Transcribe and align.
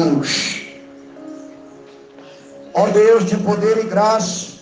Deus. 0.00 0.60
Ó 2.72 2.86
Deus 2.88 3.26
de 3.26 3.36
poder 3.36 3.78
e 3.78 3.88
graça, 3.88 4.60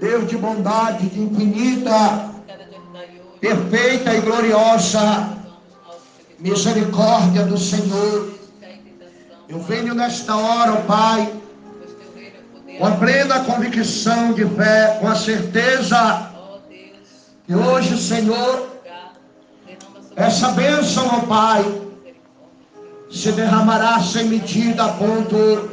Deus 0.00 0.28
de 0.28 0.36
bondade, 0.36 1.08
de 1.08 1.22
infinita, 1.22 2.30
perfeita 3.40 4.14
e 4.14 4.20
gloriosa 4.20 5.36
misericórdia 6.38 7.44
do 7.44 7.58
Senhor. 7.58 8.30
Eu 9.48 9.60
venho 9.60 9.94
nesta 9.94 10.36
hora, 10.36 10.74
ó 10.74 10.82
Pai, 10.82 11.32
com 12.78 12.86
a 12.86 12.90
plena 12.92 13.44
convicção 13.44 14.32
de 14.34 14.44
fé, 14.44 14.98
com 15.00 15.08
a 15.08 15.14
certeza 15.16 16.30
que 17.46 17.54
hoje, 17.54 17.96
Senhor, 17.96 18.68
essa 20.14 20.48
bênção, 20.50 21.06
ó 21.06 21.20
Pai, 21.26 21.85
se 23.10 23.32
derramará 23.32 24.00
sem 24.00 24.24
medida 24.24 24.84
a 24.84 24.92
ponto 24.94 25.70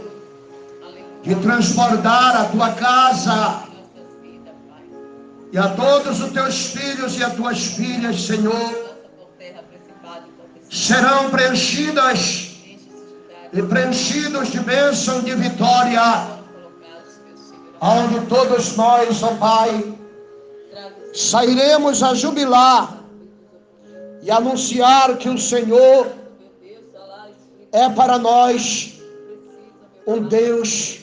de 1.23 1.35
transbordar 1.35 2.41
a 2.41 2.45
tua 2.45 2.71
casa. 2.73 3.63
E 5.51 5.57
a 5.57 5.69
todos 5.69 6.19
os 6.19 6.31
teus 6.31 6.65
filhos 6.67 7.17
e 7.17 7.23
as 7.23 7.33
tuas 7.33 7.65
filhas, 7.65 8.21
Senhor, 8.21 8.97
serão 10.69 11.29
preenchidas 11.29 12.51
e 13.53 13.61
preenchidos 13.61 14.51
de 14.51 14.59
bênção 14.59 15.21
de 15.21 15.35
vitória, 15.35 16.27
onde 17.79 18.25
todos 18.25 18.75
nós, 18.75 19.21
ó 19.21 19.35
Pai, 19.35 19.95
sairemos 21.13 22.01
a 22.01 22.15
jubilar 22.15 22.97
e 24.23 24.31
anunciar 24.31 25.17
que 25.17 25.29
o 25.29 25.37
Senhor 25.37 26.22
é 27.73 27.89
para 27.89 28.19
nós 28.19 28.93
um 30.05 30.21
Deus 30.21 30.99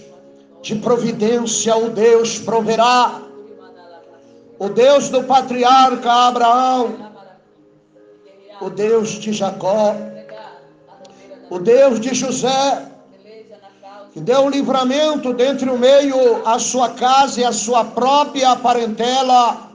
de 0.63 0.77
providência, 0.77 1.77
o 1.77 1.91
Deus 1.91 2.39
proverá, 2.39 3.21
o 4.59 4.69
Deus 4.69 5.09
do 5.09 5.25
patriarca 5.25 6.13
Abraão, 6.13 7.11
o 8.61 8.71
Deus 8.71 9.09
de 9.19 9.33
Jacó, 9.33 9.97
o 11.51 11.59
Deus 11.59 11.99
de 11.99 12.15
José, 12.15 12.87
que 14.13 14.21
deu 14.21 14.43
um 14.43 14.51
livramento 14.51 15.33
dentre 15.35 15.69
o 15.69 15.79
meio 15.79 16.47
a 16.47 16.59
sua 16.61 16.91
casa 16.91 17.41
e 17.41 17.45
a 17.45 17.53
sua 17.53 17.85
própria 17.85 18.55
parentela, 18.55 19.71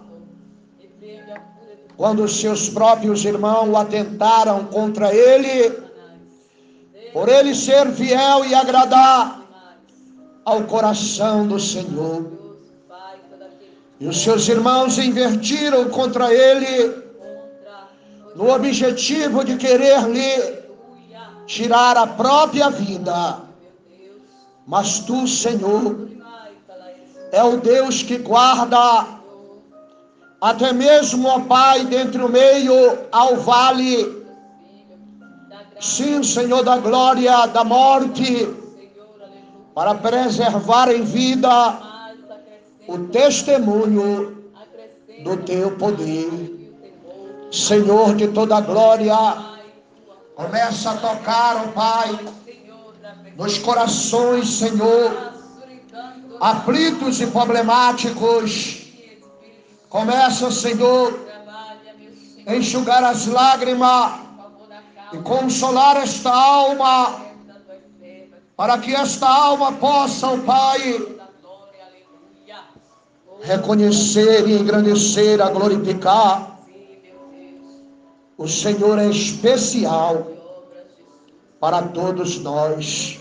quando 1.97 2.27
seus 2.27 2.69
próprios 2.69 3.25
irmãos 3.25 3.73
atentaram 3.75 4.65
contra 4.65 5.13
ele, 5.13 5.84
por 7.15 7.29
ele 7.29 7.55
ser 7.55 7.89
fiel 7.93 8.43
e 8.43 8.53
agradar 8.53 9.39
ao 10.43 10.63
coração 10.63 11.47
do 11.47 11.57
Senhor. 11.57 12.29
E 14.01 14.05
os 14.05 14.21
seus 14.21 14.49
irmãos 14.49 14.97
invertiram 14.97 15.87
contra 15.87 16.33
ele 16.33 16.93
no 18.35 18.53
objetivo 18.53 19.45
de 19.45 19.55
querer 19.55 20.01
lhe 20.09 20.59
tirar 21.45 21.95
a 21.95 22.05
própria 22.05 22.69
vida. 22.69 23.39
Mas 24.67 24.99
tu, 24.99 25.25
Senhor, 25.25 26.09
é 27.31 27.41
o 27.41 27.55
Deus 27.61 28.03
que 28.03 28.17
guarda 28.17 29.07
até 30.41 30.73
mesmo, 30.73 31.29
ó 31.29 31.39
Pai, 31.39 31.85
dentre 31.85 32.21
o 32.21 32.27
meio 32.27 32.75
ao 33.09 33.37
vale. 33.37 34.24
Sim, 35.79 36.23
Senhor 36.23 36.63
da 36.63 36.77
glória, 36.77 37.45
da 37.47 37.63
morte 37.63 38.47
para 39.73 39.93
preservar 39.95 40.89
em 40.89 41.03
vida 41.03 41.79
o 42.87 42.97
testemunho 43.09 44.51
do 45.23 45.37
teu 45.37 45.71
poder. 45.71 46.53
Senhor 47.51 48.15
de 48.15 48.29
toda 48.29 48.61
glória, 48.61 49.15
começa 50.35 50.91
a 50.91 50.97
tocar, 50.97 51.65
oh 51.65 51.71
Pai, 51.73 52.19
nos 53.35 53.57
corações, 53.57 54.47
Senhor, 54.49 55.33
aflitos 56.39 57.19
e 57.19 57.27
problemáticos. 57.27 58.93
Começa, 59.89 60.51
Senhor, 60.51 61.19
a 62.47 62.55
enxugar 62.55 63.03
as 63.03 63.27
lágrimas 63.27 64.24
e 65.13 65.17
consolar 65.19 65.97
esta 65.97 66.31
alma 66.31 67.25
para 68.55 68.77
que 68.77 68.95
esta 68.95 69.27
alma 69.27 69.73
possa, 69.73 70.29
o 70.29 70.41
Pai, 70.41 71.15
reconhecer 73.41 74.47
e 74.47 74.53
engrandecer, 74.53 75.41
a 75.41 75.49
glorificar. 75.49 76.57
O 78.37 78.47
Senhor 78.47 78.97
é 78.97 79.07
especial 79.07 80.27
para 81.59 81.81
todos 81.83 82.39
nós. 82.39 83.19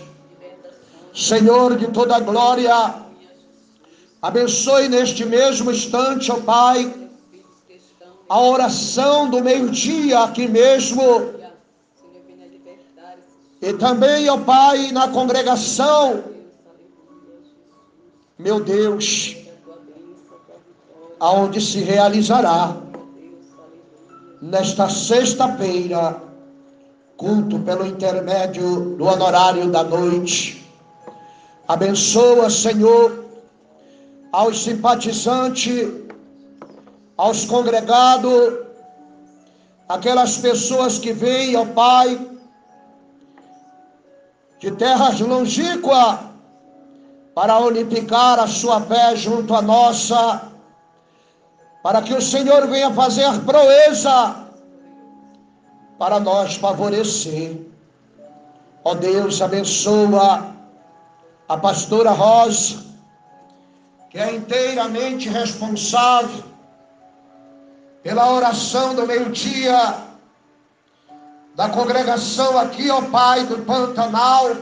Senhor 1.13 1.77
de 1.77 1.87
toda 1.87 2.19
glória, 2.19 2.95
abençoe 4.21 4.89
neste 4.89 5.25
mesmo 5.25 5.71
instante, 5.71 6.31
ó 6.31 6.39
Pai, 6.41 6.93
a 8.27 8.39
oração 8.39 9.29
do 9.29 9.41
meio-dia 9.41 10.19
aqui 10.19 10.47
mesmo 10.47 11.34
e 13.65 13.73
também, 13.73 14.29
ó 14.29 14.37
Pai, 14.37 14.91
na 14.91 15.07
congregação, 15.07 16.23
meu 18.37 18.59
Deus, 18.59 19.35
aonde 21.19 21.59
se 21.59 21.79
realizará 21.79 22.77
nesta 24.39 24.87
sexta-feira, 24.87 26.21
culto 27.17 27.57
pelo 27.61 27.87
intermédio 27.87 28.95
do 28.97 29.05
honorário 29.05 29.71
da 29.71 29.83
noite. 29.83 30.63
Abençoa, 31.67 32.51
Senhor, 32.51 33.25
aos 34.31 34.63
simpatizantes, 34.63 35.89
aos 37.17 37.45
congregados, 37.45 38.59
aquelas 39.89 40.37
pessoas 40.37 40.99
que 40.99 41.11
vêm, 41.11 41.55
ó 41.55 41.65
Pai, 41.65 42.34
de 44.65 44.71
terras 44.71 45.19
longínquas 45.19 46.21
para 47.35 47.59
unificar 47.59 48.39
a 48.39 48.47
sua 48.47 48.81
fé 48.81 49.15
junto 49.15 49.53
à 49.53 49.61
nossa, 49.61 50.41
para 51.83 52.01
que 52.01 52.15
o 52.15 52.19
Senhor 52.19 52.65
venha 52.67 52.91
fazer 52.91 53.29
proeza 53.41 54.47
para 55.99 56.19
nós 56.19 56.55
favorecer. 56.55 57.61
Ó 58.83 58.93
oh 58.93 58.95
Deus, 58.95 59.39
abençoa 59.39 60.55
a 61.47 61.57
pastora 61.57 62.09
Rosa, 62.09 62.83
que 64.09 64.17
é 64.17 64.33
inteiramente 64.33 65.29
responsável 65.29 66.43
pela 68.01 68.31
oração 68.31 68.95
do 68.95 69.05
meio-dia 69.05 69.93
da 71.55 71.69
congregação 71.69 72.57
aqui, 72.57 72.89
ó 72.89 73.01
Pai 73.03 73.45
do 73.45 73.59
Pantanal. 73.59 74.57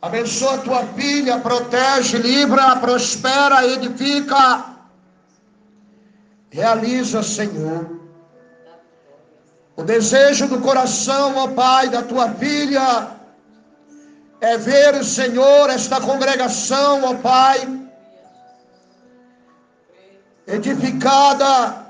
Abençoa 0.00 0.58
tua 0.58 0.84
filha, 0.86 1.38
protege, 1.38 2.18
livra, 2.18 2.76
prospera, 2.76 3.64
edifica. 3.66 4.64
Realiza, 6.50 7.22
Senhor, 7.22 8.00
o 9.76 9.82
desejo 9.82 10.48
do 10.48 10.58
coração, 10.60 11.36
ó 11.36 11.48
Pai, 11.48 11.88
da 11.88 12.02
tua 12.02 12.30
filha, 12.30 13.10
é 14.40 14.56
ver, 14.58 15.04
Senhor, 15.04 15.70
esta 15.70 16.00
congregação, 16.00 17.04
ó 17.04 17.14
Pai, 17.14 17.60
edificada 20.46 21.81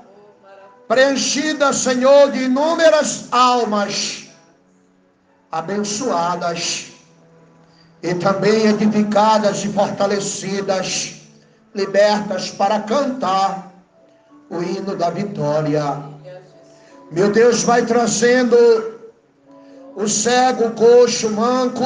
preenchida, 0.87 1.73
Senhor, 1.73 2.31
de 2.31 2.43
inúmeras 2.43 3.27
almas 3.31 4.27
abençoadas 5.51 6.87
e 8.01 8.13
também 8.15 8.67
edificadas 8.67 9.63
e 9.63 9.69
fortalecidas, 9.69 11.21
libertas 11.73 12.49
para 12.51 12.81
cantar 12.81 13.71
o 14.49 14.61
hino 14.61 14.95
da 14.95 15.09
vitória. 15.09 16.03
Meu 17.11 17.31
Deus, 17.31 17.63
vai 17.63 17.85
trazendo 17.85 18.55
o 19.95 20.07
cego, 20.07 20.65
o 20.65 20.71
coxo, 20.71 21.27
o 21.27 21.31
manco, 21.31 21.85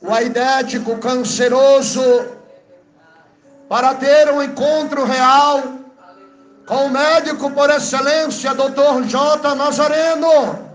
o 0.00 0.12
aidético, 0.12 0.98
canceroso, 0.98 2.02
para 3.68 3.94
ter 3.94 4.30
um 4.30 4.42
encontro 4.42 5.04
real 5.04 5.79
com 6.70 6.86
o 6.86 6.88
médico 6.88 7.50
por 7.50 7.68
excelência, 7.68 8.54
doutor 8.54 9.02
J. 9.02 9.56
Nazareno. 9.56 10.70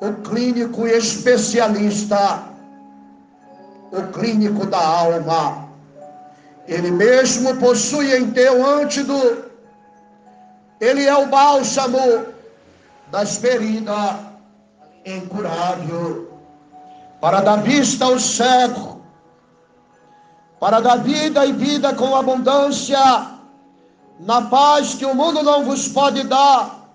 o 0.00 0.12
clínico 0.22 0.86
especialista, 0.86 2.44
o 3.92 4.02
clínico 4.12 4.66
da 4.66 4.78
alma. 4.78 5.68
Ele 6.66 6.90
mesmo 6.90 7.56
possui 7.56 8.16
em 8.16 8.30
teu 8.30 8.66
antídoto, 8.66 9.50
ele 10.80 11.04
é 11.04 11.16
o 11.16 11.26
bálsamo 11.26 12.24
das 13.10 13.36
feridas 13.36 14.16
incurável, 15.04 16.32
para 17.20 17.42
dar 17.42 17.56
vista 17.56 18.06
ao 18.06 18.18
cego, 18.18 19.02
para 20.58 20.80
dar 20.80 20.96
vida 20.96 21.44
e 21.44 21.52
vida 21.52 21.94
com 21.94 22.16
abundância, 22.16 23.33
na 24.18 24.42
paz 24.42 24.94
que 24.94 25.04
o 25.04 25.14
mundo 25.14 25.42
não 25.42 25.64
vos 25.64 25.88
pode 25.88 26.22
dar, 26.24 26.88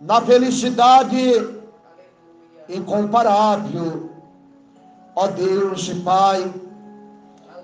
na 0.00 0.20
felicidade 0.20 1.56
incomparável. 2.68 4.10
Ó 5.14 5.28
Deus 5.28 5.88
e 5.88 5.94
Pai, 5.96 6.52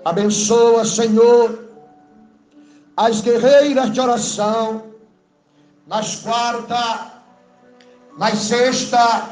abençoa, 0.03 0.85
Senhor, 0.85 1.69
as 2.97 3.21
guerreiras 3.21 3.91
de 3.91 4.01
oração, 4.01 4.83
nas 5.85 6.15
quarta, 6.15 7.11
nas 8.17 8.39
sexta, 8.39 9.29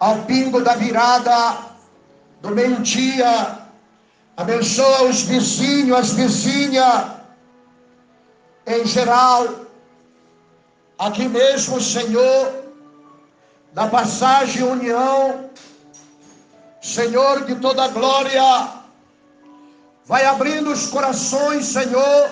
ao 0.00 0.16
pingo 0.22 0.60
da 0.60 0.74
virada 0.74 1.56
do 2.42 2.50
meio-dia. 2.50 3.58
Abençoa 4.36 5.04
os 5.04 5.22
vizinhos, 5.22 5.98
as 5.98 6.10
vizinhas, 6.12 7.17
em 8.68 8.86
geral. 8.86 9.48
Aqui 10.98 11.28
mesmo, 11.28 11.80
Senhor, 11.80 12.64
na 13.72 13.86
passagem 13.86 14.62
União, 14.62 15.50
Senhor 16.80 17.44
de 17.44 17.54
toda 17.56 17.88
glória, 17.88 18.68
vai 20.06 20.24
abrindo 20.24 20.70
os 20.70 20.88
corações, 20.88 21.66
Senhor, 21.66 22.30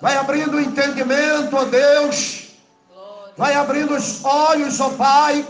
vai 0.00 0.16
abrindo 0.16 0.56
o 0.56 0.60
entendimento, 0.60 1.56
ó 1.56 1.64
Deus, 1.64 2.48
vai 3.36 3.54
abrindo 3.54 3.94
os 3.94 4.24
olhos, 4.24 4.80
ó 4.80 4.90
Pai 4.90 5.46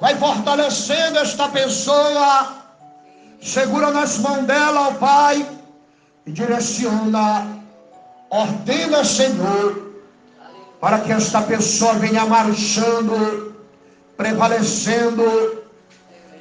vai 0.00 0.16
fortalecendo 0.16 1.18
esta 1.18 1.48
pessoa, 1.50 2.56
segura 3.40 3.90
nas 3.90 4.18
mãos 4.18 4.46
dela, 4.46 4.88
ó 4.88 4.94
Pai, 4.94 5.46
e 6.26 6.32
direciona, 6.32 7.59
ordena, 8.30 9.04
Senhor, 9.04 9.92
para 10.80 11.00
que 11.00 11.12
esta 11.12 11.42
pessoa 11.42 11.94
venha 11.94 12.24
marchando, 12.24 13.54
prevalecendo 14.16 15.58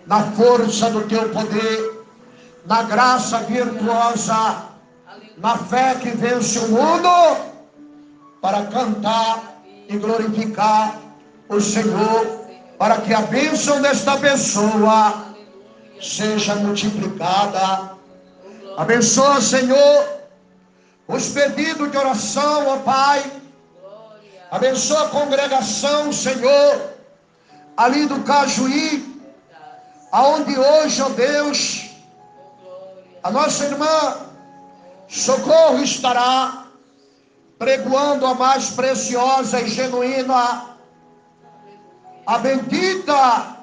na 0.05 0.23
força 0.31 0.89
do 0.89 1.01
teu 1.07 1.29
poder, 1.29 2.05
na 2.65 2.83
graça 2.83 3.39
virtuosa, 3.39 4.63
na 5.37 5.57
fé 5.57 5.95
que 5.95 6.09
vence 6.11 6.59
o 6.59 6.67
mundo, 6.69 7.37
para 8.41 8.65
cantar 8.67 9.61
e 9.89 9.97
glorificar 9.97 10.95
o 11.49 11.59
Senhor 11.59 12.39
para 12.79 13.01
que 13.01 13.13
a 13.13 13.21
bênção 13.23 13.81
desta 13.81 14.17
pessoa 14.17 15.25
seja 16.01 16.55
multiplicada. 16.55 17.91
Abençoa, 18.77 19.41
Senhor, 19.41 20.18
os 21.09 21.29
pedidos 21.29 21.91
de 21.91 21.97
oração, 21.97 22.67
ó 22.67 22.77
Pai. 22.77 23.31
Abençoa 24.51 25.05
a 25.05 25.09
congregação, 25.09 26.13
Senhor, 26.13 26.93
ali 27.75 28.05
do 28.05 28.23
Cajuí, 28.23 29.19
aonde 30.11 30.57
hoje, 30.57 31.01
ó 31.01 31.09
Deus, 31.09 31.89
a 33.23 33.31
nossa 33.31 33.65
irmã 33.65 34.17
Socorro 35.07 35.83
estará 35.83 36.67
pregoando 37.57 38.25
a 38.25 38.35
mais 38.35 38.69
preciosa 38.69 39.59
e 39.61 39.67
genuína 39.67 40.77
a 42.25 42.37
bendita 42.37 43.57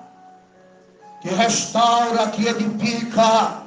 que 1.20 1.28
restaura, 1.28 2.28
que 2.31 2.49
edifica, 2.49 3.62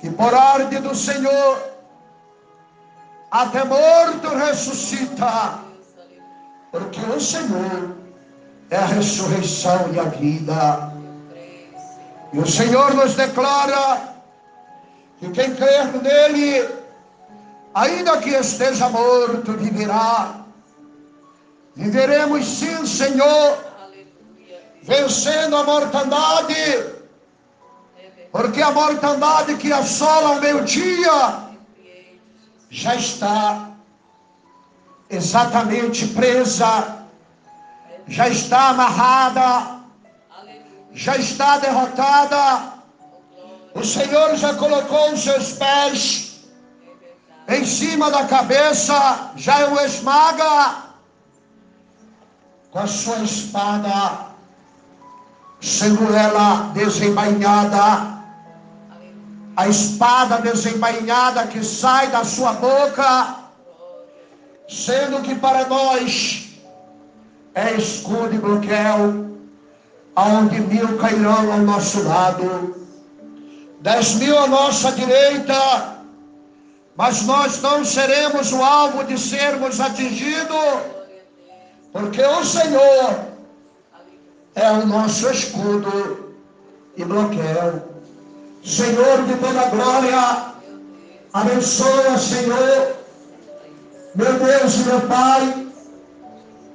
que 0.00 0.10
por 0.10 0.34
ordem 0.34 0.80
do 0.82 0.94
Senhor, 0.94 1.73
até 3.34 3.64
morto 3.64 4.28
ressuscita, 4.28 5.58
porque 6.70 7.00
o 7.00 7.20
Senhor 7.20 7.96
é 8.70 8.76
a 8.76 8.86
ressurreição 8.86 9.92
e 9.92 9.98
a 9.98 10.04
vida. 10.04 10.92
E 12.32 12.38
o 12.38 12.46
Senhor 12.46 12.94
nos 12.94 13.14
declara 13.16 14.14
que 15.18 15.30
quem 15.30 15.52
crer 15.56 15.92
nele, 16.00 16.68
ainda 17.74 18.18
que 18.18 18.30
esteja 18.30 18.88
morto, 18.88 19.52
viverá. 19.54 20.44
Viveremos 21.74 22.46
sim, 22.46 22.86
Senhor, 22.86 23.58
vencendo 24.80 25.56
a 25.56 25.64
mortandade, 25.64 26.86
porque 28.30 28.62
a 28.62 28.70
mortandade 28.70 29.56
que 29.56 29.72
assola 29.72 30.38
o 30.38 30.40
meu 30.40 30.60
dia 30.62 31.44
já 32.74 32.96
está 32.96 33.70
exatamente 35.08 36.08
presa, 36.08 37.06
já 38.08 38.28
está 38.28 38.70
amarrada, 38.70 39.78
já 40.92 41.16
está 41.16 41.58
derrotada. 41.58 42.72
O 43.74 43.84
Senhor 43.84 44.36
já 44.36 44.54
colocou 44.54 45.12
os 45.12 45.20
seus 45.22 45.52
pés 45.52 46.40
em 47.46 47.64
cima 47.64 48.10
da 48.10 48.24
cabeça, 48.24 49.30
já 49.36 49.68
o 49.68 49.78
esmaga 49.78 50.82
com 52.72 52.80
a 52.80 52.88
sua 52.88 53.18
espada, 53.18 54.30
sendo 55.60 56.12
ela 56.12 56.72
desembainhada, 56.74 58.13
a 59.56 59.68
espada 59.68 60.38
desembainhada 60.38 61.46
que 61.46 61.62
sai 61.64 62.08
da 62.08 62.24
sua 62.24 62.52
boca, 62.54 63.36
sendo 64.68 65.22
que 65.22 65.34
para 65.34 65.66
nós 65.66 66.48
é 67.54 67.74
escudo 67.74 68.34
e 68.34 68.38
bloqueio, 68.38 69.38
aonde 70.16 70.60
mil 70.60 70.98
cairão 70.98 71.52
ao 71.52 71.58
nosso 71.58 72.02
lado, 72.02 72.74
dez 73.80 74.14
mil 74.14 74.38
à 74.38 74.46
nossa 74.46 74.92
direita, 74.92 75.98
mas 76.96 77.22
nós 77.22 77.60
não 77.60 77.84
seremos 77.84 78.52
o 78.52 78.62
alvo 78.62 79.04
de 79.04 79.18
sermos 79.18 79.80
atingidos 79.80 80.94
porque 81.94 82.20
o 82.20 82.44
Senhor 82.44 83.26
é 84.56 84.68
o 84.72 84.84
nosso 84.84 85.30
escudo 85.30 86.34
e 86.96 87.04
bloqueio. 87.04 87.93
Senhor 88.64 89.24
de 89.24 89.34
toda 89.36 89.68
glória, 89.68 90.54
abençoa, 91.34 92.16
Senhor, 92.16 92.96
meu 94.14 94.32
Deus 94.38 94.74
e 94.76 94.78
meu 94.84 95.02
Pai, 95.02 95.66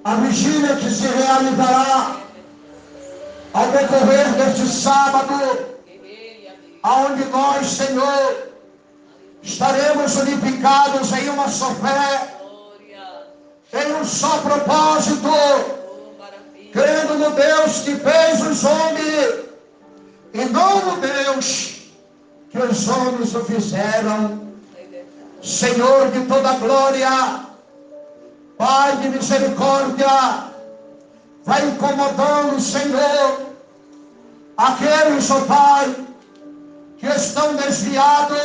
a 0.04 0.16
vigília 0.18 0.76
que 0.76 0.88
se 0.88 1.08
realizará 1.08 2.18
ao 3.54 3.68
decorrer 3.72 4.32
deste 4.34 4.68
sábado, 4.68 5.34
aonde 6.84 7.26
nós, 7.26 7.66
Senhor, 7.66 8.50
estaremos 9.42 10.16
unificados 10.16 11.12
em 11.14 11.28
uma 11.30 11.48
só 11.48 11.74
fé, 11.74 12.36
tem 13.72 13.96
um 13.96 14.06
só 14.06 14.38
propósito, 14.42 15.28
crendo 16.72 17.16
no 17.16 17.32
Deus 17.32 17.80
que 17.80 17.96
fez 17.96 18.42
os 18.46 18.64
homens, 18.64 19.50
e 20.36 20.46
não 20.46 20.86
no 20.86 20.98
Deus 21.02 21.79
que 22.50 22.58
os 22.58 22.88
homens 22.88 23.36
o 23.36 23.44
fizeram. 23.46 24.50
Senhor 25.42 26.12
de 26.12 26.26
toda 26.26 26.54
glória, 26.54 27.46
Pai 28.58 28.98
de 28.98 29.08
misericórdia, 29.08 30.50
vai 31.46 31.66
incomodando, 31.66 32.60
Senhor, 32.60 33.40
aqueles, 34.58 35.32
ó 35.32 35.40
Pai, 35.46 35.96
que 36.98 37.08
estão 37.08 37.56
desviados 37.56 38.38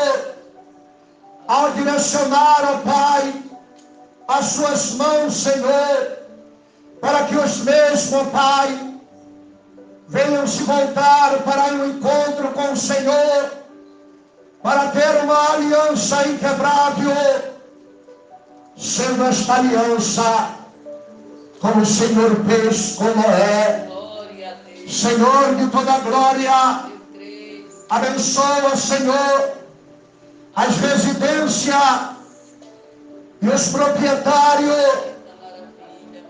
ao 1.48 1.72
direcionar, 1.72 2.62
ó 2.62 2.78
Pai, 2.88 3.42
as 4.28 4.44
suas 4.46 4.92
mãos, 4.92 5.34
Senhor, 5.34 6.18
para 7.00 7.24
que 7.24 7.36
os 7.36 7.58
meus, 7.64 8.12
ó 8.12 8.24
Pai, 8.26 8.94
venham 10.06 10.46
se 10.46 10.62
voltar 10.62 11.42
para 11.42 11.74
um 11.74 11.88
encontro 11.88 12.52
com 12.52 12.72
o 12.72 12.76
Senhor, 12.76 13.63
para 14.64 14.88
ter 14.92 15.22
uma 15.22 15.52
aliança 15.52 16.26
inquebrável, 16.26 17.14
sendo 18.74 19.24
esta 19.24 19.56
aliança 19.56 20.56
como 21.60 21.82
o 21.82 21.86
Senhor 21.86 22.34
fez 22.46 22.94
com 22.96 23.04
Noé, 23.04 23.86
Senhor 24.88 25.54
de 25.56 25.66
toda 25.66 25.98
glória, 25.98 26.80
abençoa, 27.90 28.74
Senhor, 28.74 29.52
as 30.56 30.76
residências 30.78 31.76
e 33.42 33.48
os 33.48 33.68
proprietários. 33.68 35.14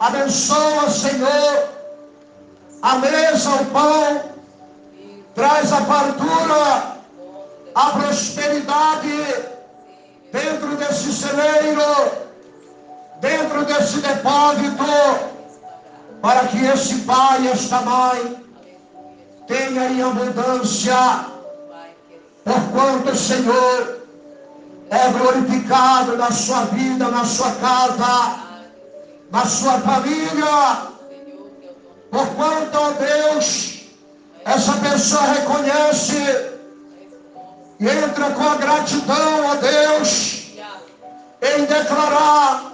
Abençoa, 0.01 0.91
Senhor, 0.91 1.69
a 2.83 2.99
mesa, 2.99 3.51
o 3.51 3.65
pão, 3.67 4.23
traz 5.37 5.73
a 5.73 5.85
fartura, 5.85 6.94
a 7.75 7.91
prosperidade 7.91 9.45
dentro 10.33 10.77
desse 10.77 11.13
celeiro, 11.13 12.13
dentro 13.21 13.65
desse 13.65 13.99
depósito, 13.99 14.85
para 16.23 16.47
que 16.49 16.65
esse 16.65 17.01
pai 17.01 17.43
e 17.43 17.49
esta 17.49 17.81
mãe 17.81 18.45
tenha 19.47 19.89
em 19.89 20.03
abundância, 20.03 21.27
porquanto, 22.45 23.15
Senhor, 23.17 24.03
é 24.91 25.09
glorificado 25.09 26.17
na 26.17 26.31
sua 26.31 26.65
vida, 26.67 27.09
na 27.09 27.25
sua 27.25 27.51
casa, 27.53 28.39
na 29.33 29.45
sua 29.45 29.81
família. 29.81 30.95
Porquanto, 32.11 32.79
ó 32.79 32.91
Deus, 32.93 33.81
essa 34.45 34.73
pessoa 34.75 35.23
reconhece 35.23 36.54
entra 37.81 38.31
com 38.31 38.49
a 38.49 38.57
gratidão, 38.57 39.47
ó 39.47 39.55
Deus, 39.57 40.53
em 41.43 41.65
declarar 41.65 42.73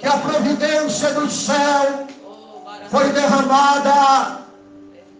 que 0.00 0.06
a 0.06 0.16
providência 0.18 1.12
do 1.14 1.30
céu 1.30 2.06
foi 2.90 3.08
derramada 3.10 4.38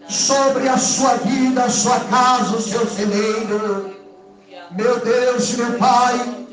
sobre 0.09 0.67
a 0.67 0.77
sua 0.77 1.15
vida, 1.15 1.63
a 1.63 1.69
sua 1.69 1.99
casa, 2.01 2.57
o 2.57 2.61
seu 2.61 2.87
celeiro. 2.87 3.95
Meu 4.71 4.99
Deus, 4.99 5.53
meu 5.55 5.73
Pai, 5.77 6.45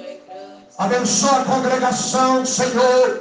abençoa 0.78 1.40
a 1.40 1.44
congregação, 1.44 2.44
Senhor, 2.44 3.20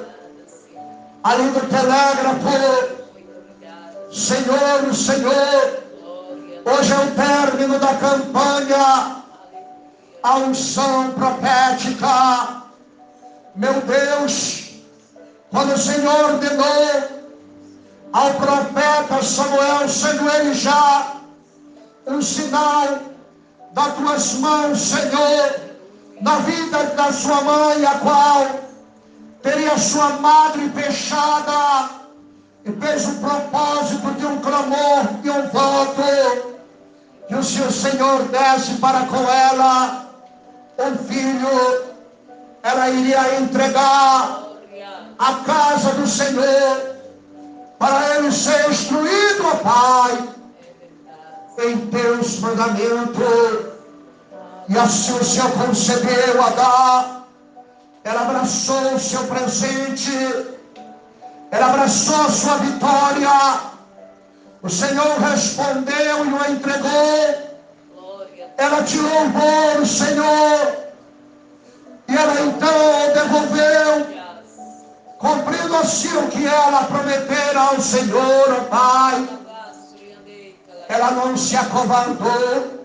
ali 1.24 1.50
do 1.50 1.62
telégrafo. 1.68 3.00
Senhor, 4.12 4.94
Senhor, 4.94 5.84
hoje 6.70 6.94
é 6.94 6.98
o 6.98 7.12
término 7.12 7.80
da 7.80 7.94
campanha, 7.96 9.24
a 10.24 10.38
unção 10.38 11.12
profética. 11.12 12.64
Meu 13.56 13.82
Deus, 13.82 14.74
quando 15.52 15.74
o 15.74 15.78
Senhor 15.78 16.34
ordenou 16.34 17.20
ao 18.14 18.34
profeta 18.36 19.24
Samuel, 19.24 19.90
sendo 19.90 20.30
ele 20.30 20.54
já 20.54 21.16
um 22.08 22.22
sinal 22.22 23.00
das 23.74 23.94
tuas 23.96 24.34
mãos, 24.36 24.80
Senhor, 24.80 25.60
na 26.22 26.38
vida 26.40 26.84
da 26.96 27.12
sua 27.12 27.42
mãe, 27.42 27.86
a 27.86 28.00
qual 28.00 28.48
teria 29.42 29.78
sua 29.78 30.10
madre 30.20 30.70
fechada 30.70 31.90
e 32.66 32.72
fez 32.72 33.08
o 33.08 33.16
propósito 33.16 34.12
de 34.16 34.26
um 34.26 34.40
clamor, 34.40 35.06
de 35.22 35.30
um 35.30 35.48
voto, 35.50 36.49
que 37.30 37.36
o 37.36 37.44
seu 37.44 37.70
Senhor 37.72 38.24
desse 38.30 38.74
para 38.80 39.02
com 39.06 39.30
ela 39.30 40.08
um 40.80 40.98
filho, 40.98 41.84
ela 42.64 42.90
iria 42.90 43.40
entregar 43.40 44.46
a 45.20 45.34
casa 45.46 45.92
do 45.92 46.08
Senhor 46.08 46.96
para 47.78 48.16
ele 48.16 48.32
ser 48.32 48.72
instruído, 48.72 49.46
ó 49.46 49.56
Pai, 49.58 50.30
em 51.68 51.78
teus 51.92 52.40
mandamentos. 52.40 53.68
E 54.68 54.78
assim 54.78 55.14
o 55.14 55.24
Senhor 55.24 55.52
concedeu 55.52 56.44
a 56.44 56.50
dar. 56.50 57.28
Ela 58.04 58.22
abraçou 58.22 58.96
o 58.96 59.00
seu 59.00 59.24
presente. 59.28 60.48
Ela 61.52 61.68
abraçou 61.68 62.22
a 62.22 62.30
sua 62.30 62.58
vitória. 62.58 63.69
O 64.62 64.70
Senhor 64.70 65.20
respondeu 65.20 66.26
e 66.26 66.34
o 66.34 66.52
entregou. 66.52 67.50
Ela 68.58 68.84
te 68.84 68.98
louvou, 68.98 69.86
Senhor. 69.86 70.78
E 72.08 72.16
ela 72.16 72.42
então 72.42 73.14
devolveu 73.14 74.20
cumprindo 75.18 75.76
assim 75.78 76.18
o 76.18 76.28
que 76.28 76.46
ela 76.46 76.84
prometera 76.86 77.60
ao 77.60 77.80
Senhor, 77.80 78.58
ó 78.60 78.64
Pai. 78.66 79.30
Ela 80.90 81.12
não 81.12 81.38
se 81.38 81.56
acovardou, 81.56 82.80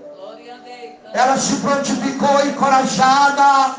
ela 1.13 1.39
se 1.39 1.57
prontificou 1.57 2.47
encorajada 2.47 3.77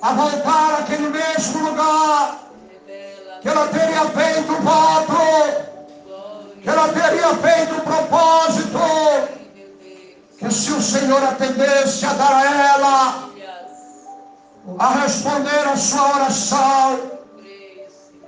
a 0.00 0.12
voltar 0.12 0.80
àquele 0.80 1.08
mesmo 1.08 1.70
lugar 1.70 2.38
que 3.40 3.48
ela 3.48 3.66
teria 3.68 4.04
feito 4.10 4.52
o 4.52 4.60
voto, 4.62 5.69
que 6.62 6.68
ela 6.68 6.88
teria 6.88 7.34
feito 7.36 7.74
o 7.74 7.80
propósito, 7.80 8.78
que 10.38 10.52
se 10.52 10.72
o 10.72 10.82
Senhor 10.82 11.22
atendesse 11.22 12.06
a 12.06 12.12
dar 12.14 12.32
a 12.32 12.44
ela, 12.44 13.30
a 14.78 14.88
responder 15.00 15.68
a 15.68 15.76
sua 15.76 16.16
oração, 16.16 17.20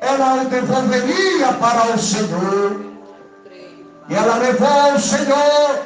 ela 0.01 0.45
devolveria 0.45 1.53
para 1.55 1.95
o 1.95 1.99
Senhor. 1.99 2.93
E 4.09 4.15
ela 4.15 4.37
levou 4.37 4.95
o 4.95 4.99
Senhor. 4.99 5.83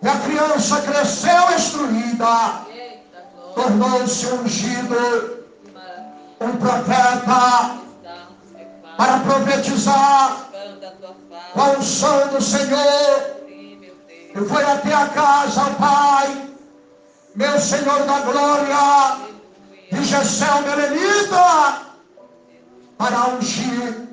E 0.00 0.08
a 0.08 0.16
criança 0.18 0.80
cresceu 0.82 1.54
instruída. 1.54 2.62
Tornou-se 3.54 4.26
ungido. 4.26 5.44
Um 6.40 6.56
profeta. 6.56 7.78
Para 8.96 9.18
profetizar. 9.20 10.47
Com 11.52 11.60
a 11.60 11.70
unção 11.70 12.28
do 12.28 12.42
Senhor. 12.42 13.36
E 13.48 14.48
foi 14.48 14.62
até 14.62 14.94
a 14.94 15.08
casa, 15.08 15.64
Pai. 15.78 16.48
Meu 17.34 17.58
Senhor 17.60 18.04
da 18.04 18.20
glória. 18.20 19.28
De 19.90 20.04
Gessel 20.04 20.62
Merenita 20.62 21.88
para 22.98 23.28
ungir 23.28 24.08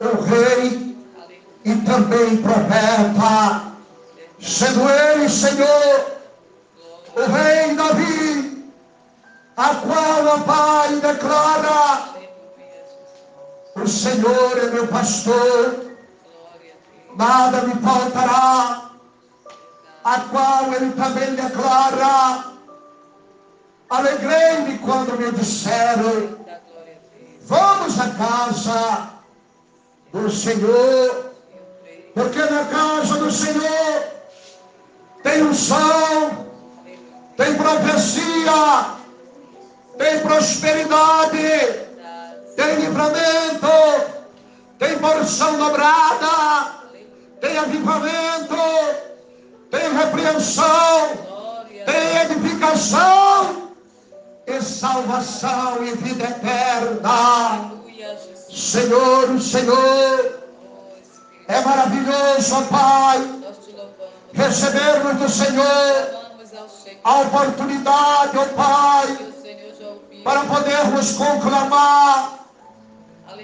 o 0.00 0.22
rei 0.22 0.96
e 1.64 1.76
também 1.82 2.36
profeta, 2.38 3.72
sendo 4.40 4.88
ele, 4.88 5.28
Senhor, 5.28 6.06
o 7.14 7.20
rei 7.20 7.74
Davi, 7.74 8.72
a 9.56 9.74
qual 9.74 10.36
o 10.36 10.44
Pai 10.44 10.96
declara: 11.00 12.11
O 13.82 13.88
Senhor 13.88 14.58
é 14.58 14.70
meu 14.70 14.86
pastor, 14.86 15.96
nada 17.16 17.62
me 17.62 17.74
faltará, 17.82 18.90
a 20.04 20.20
qual 20.20 20.72
ele 20.72 20.92
também 20.92 21.34
declara: 21.34 22.44
Alegrei-me 23.90 24.78
quando 24.78 25.18
me 25.18 25.32
disseram 25.32 26.42
Vamos 27.44 27.98
à 27.98 28.08
casa 28.10 29.10
do 30.12 30.30
Senhor, 30.30 31.32
porque 32.14 32.38
na 32.38 32.64
casa 32.66 33.16
do 33.18 33.30
Senhor 33.32 34.04
tem 35.24 35.42
unção, 35.42 36.46
tem 37.36 37.56
profecia, 37.56 38.94
tem 39.98 40.20
prosperidade, 40.20 41.91
tem 42.56 42.74
livramento, 42.76 43.66
tem 44.78 44.98
porção 44.98 45.58
dobrada, 45.58 46.82
tem 47.40 47.58
avivamento, 47.58 48.56
tem 49.70 49.92
repreensão, 49.94 51.08
tem 51.86 52.18
edificação 52.22 53.72
e 54.46 54.60
salvação 54.60 55.84
e 55.84 55.92
vida 55.92 56.24
eterna. 56.24 57.72
Senhor, 58.50 59.40
Senhor, 59.40 60.42
é 61.48 61.60
maravilhoso, 61.60 62.56
ó 62.56 62.62
Pai, 62.62 63.42
recebermos 64.32 65.16
do 65.16 65.28
Senhor 65.28 66.22
a 67.04 67.20
oportunidade, 67.20 68.38
ó 68.38 68.44
Pai, 68.54 69.18
para 70.22 70.40
podermos 70.44 71.12
conclamar, 71.12 72.41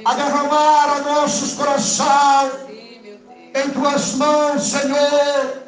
a 0.05 0.15
derramar 0.15 0.97
a 0.97 1.01
nossos 1.01 1.55
corações 1.55 2.53
em 3.55 3.71
tuas 3.71 4.15
mãos, 4.15 4.63
Senhor, 4.63 5.63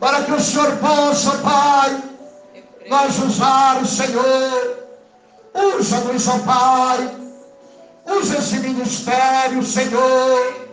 para 0.00 0.22
que 0.22 0.32
o 0.32 0.40
Senhor 0.40 0.76
possa, 0.78 1.38
Pai, 1.38 2.02
nós 2.88 3.18
usar 3.18 3.84
Senhor. 3.86 4.78
Usa-nos, 5.54 6.28
ó 6.28 6.38
Pai. 6.38 7.16
Usa 8.06 8.38
esse 8.38 8.58
ministério, 8.58 9.62
Senhor. 9.62 10.68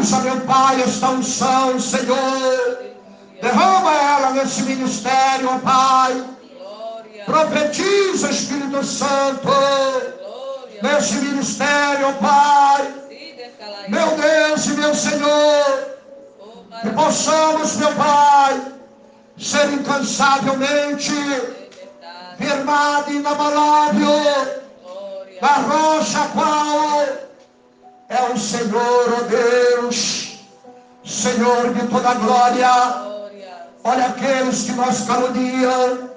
Usa, 0.00 0.20
meu 0.20 0.40
Pai, 0.42 0.80
esta 0.82 1.10
unção, 1.10 1.78
Senhor. 1.78 2.94
Derrama 3.42 3.92
ela 3.92 4.30
nesse 4.30 4.62
ministério, 4.62 5.50
ó 5.50 5.58
Pai. 5.58 6.24
Profetiza, 7.26 8.30
Espírito 8.30 8.84
Santo, 8.84 9.48
nesse 10.84 11.14
ministério, 11.14 12.08
ó 12.08 12.12
Pai. 12.12 12.94
Meu 13.88 14.08
Deus 14.16 14.66
e 14.66 14.70
meu 14.74 14.94
Senhor, 14.94 15.96
que 16.82 16.90
possamos, 16.90 17.76
meu 17.76 17.92
Pai, 17.94 18.72
ser 19.38 19.72
incansavelmente 19.72 21.12
firmado 22.36 23.12
e 23.12 23.16
inabalável 23.16 24.64
na 25.40 25.54
rocha 25.68 26.28
qual 26.34 27.02
é 28.08 28.22
o 28.32 28.38
Senhor, 28.38 29.12
ó 29.12 29.20
oh 29.20 29.24
Deus, 29.24 30.38
Senhor 31.04 31.72
de 31.74 31.86
toda 31.88 32.14
glória. 32.14 33.14
Olha 33.84 34.06
aqueles 34.06 34.62
que 34.64 34.72
nos 34.72 35.00
caluniam, 35.02 36.10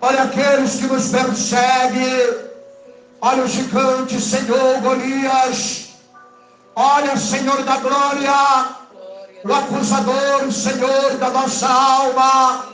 olha 0.00 0.22
aqueles 0.24 0.76
que 0.76 0.86
nos 0.86 1.08
perseguem, 1.10 2.47
olha 3.20 3.44
o 3.44 3.48
gigante, 3.48 4.20
Senhor 4.20 4.80
Golias, 4.80 5.88
olha, 6.74 7.16
Senhor 7.16 7.62
da 7.64 7.76
glória, 7.78 8.76
o 9.44 9.52
acusador, 9.52 10.52
Senhor 10.52 11.16
da 11.18 11.30
nossa 11.30 11.68
alma, 11.68 12.66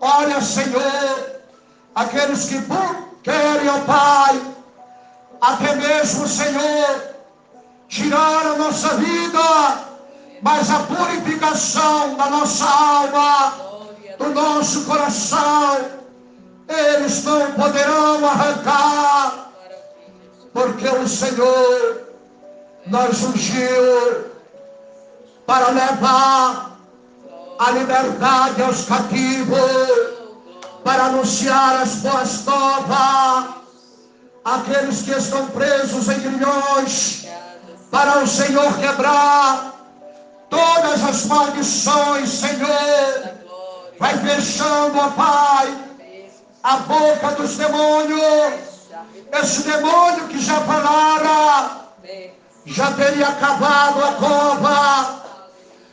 olha, 0.00 0.40
Senhor, 0.40 1.40
aqueles 1.94 2.46
que 2.46 2.62
querem, 3.22 3.68
ó 3.68 3.80
Pai, 3.80 4.40
até 5.40 5.74
mesmo, 5.74 6.26
Senhor, 6.26 7.14
tirar 7.88 8.46
a 8.46 8.56
nossa 8.56 8.96
vida, 8.96 9.86
mas 10.42 10.70
a 10.70 10.80
purificação 10.80 12.14
da 12.14 12.30
nossa 12.30 12.64
alma, 12.64 13.54
do 14.18 14.30
nosso 14.30 14.84
coração, 14.86 15.96
eles 16.68 17.22
não 17.24 17.52
poderão 17.52 18.26
arrancar, 18.26 19.45
porque 20.56 20.88
o 20.88 21.06
Senhor 21.06 22.08
nos 22.86 23.24
ungiu 23.24 24.24
para 25.44 25.68
levar 25.68 26.78
a 27.58 27.70
liberdade 27.72 28.62
aos 28.62 28.86
cativos, 28.86 29.60
para 30.82 31.04
anunciar 31.08 31.82
as 31.82 31.96
boas 31.96 32.44
novas 32.46 33.50
àqueles 34.46 35.02
que 35.02 35.10
estão 35.10 35.46
presos 35.48 36.08
em 36.08 36.20
grilhões 36.20 37.26
para 37.90 38.22
o 38.22 38.26
Senhor 38.26 38.78
quebrar 38.78 39.74
todas 40.48 41.04
as 41.04 41.26
maldições, 41.26 42.30
Senhor. 42.30 43.34
Vai 43.98 44.16
fechando, 44.20 44.98
ó 45.00 45.10
Pai, 45.10 45.76
a 46.62 46.76
boca 46.78 47.32
dos 47.32 47.56
demônios. 47.58 48.65
Esse 49.32 49.62
demônio 49.62 50.28
que 50.28 50.38
já 50.40 50.60
falara, 50.60 51.88
já 52.64 52.92
teria 52.92 53.28
acabado 53.28 54.04
a 54.04 54.12
cova, 54.12 55.24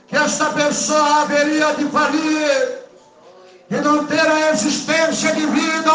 que 0.07 0.15
esta 0.15 0.45
pessoa 0.51 1.21
haveria 1.21 1.73
de 1.73 1.85
falir 1.85 2.79
e 3.69 3.75
não 3.75 4.05
ter 4.05 4.27
a 4.27 4.51
existência 4.51 5.33
de 5.33 5.45
vida. 5.45 5.91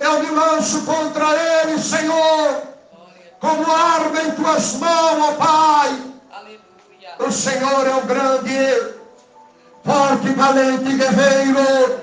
Eu 0.00 0.22
me 0.22 0.30
lanço 0.30 0.82
contra 0.82 1.26
ele, 1.62 1.78
Senhor 1.78 2.68
como 3.40 3.70
arma 3.70 4.22
em 4.22 4.30
tuas 4.32 4.74
mãos, 4.74 5.28
ó 5.28 5.32
Pai. 5.34 6.02
O 7.20 7.32
Senhor 7.32 7.86
é 7.86 7.94
o 7.94 8.02
grande, 8.02 8.94
forte, 9.84 10.28
valente 10.30 10.96
guerreiro. 10.96 12.00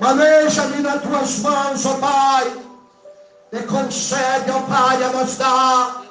Maneja-me 0.00 0.82
nas 0.82 1.02
tuas 1.02 1.38
mãos, 1.38 1.86
ó 1.86 1.94
Pai. 1.94 2.52
E 3.52 3.58
concede, 3.64 4.50
ó 4.50 4.60
Pai, 4.60 5.02
a 5.04 5.08
nos 5.08 5.36
dar 5.36 6.02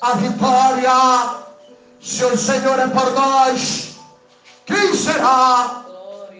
a 0.00 0.12
vitória. 0.14 1.44
Se 2.00 2.24
o 2.24 2.36
Senhor 2.36 2.78
é 2.78 2.86
por 2.88 3.10
nós, 3.12 3.96
quem 4.66 4.94
será 4.94 5.84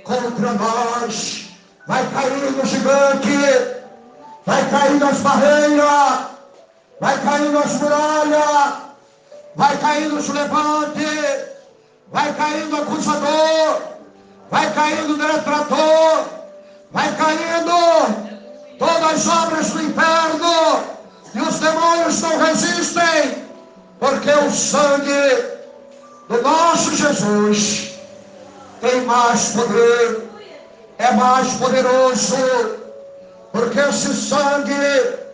contra 0.05 0.53
nós? 0.53 1.49
Vai 1.87 2.07
cair 2.11 2.51
no 2.53 2.66
gigante, 2.66 3.83
vai 4.44 4.70
cair 4.70 4.99
nas 4.99 5.18
barreiras 5.18 6.35
vai 7.01 7.20
caindo 7.23 7.59
as 7.59 7.73
muralhas, 7.75 8.75
vai 9.55 9.77
caindo 9.79 10.16
os 10.16 10.29
levantes, 10.29 11.44
vai 12.11 12.33
caindo 12.35 12.77
acusador, 12.77 13.83
vai 14.51 14.73
caindo 14.73 15.18
detrator, 15.18 16.25
vai 16.92 17.14
caindo 17.16 18.34
todas 18.79 19.27
as 19.27 19.29
obras 19.29 19.71
do 19.71 19.83
inferno, 19.83 20.85
e 21.35 21.41
os 21.41 21.59
demônios 21.59 22.21
não 22.21 22.39
resistem, 22.39 23.45
porque 23.99 24.31
o 24.31 24.51
sangue 24.51 25.55
do 26.29 26.43
nosso 26.43 26.95
Jesus 26.97 27.95
tem 28.81 29.01
mais 29.03 29.49
poder, 29.51 30.23
é 30.99 31.13
mais 31.13 31.53
poderoso, 31.55 32.37
porque 33.53 33.79
esse 33.81 34.15
sangue 34.15 35.25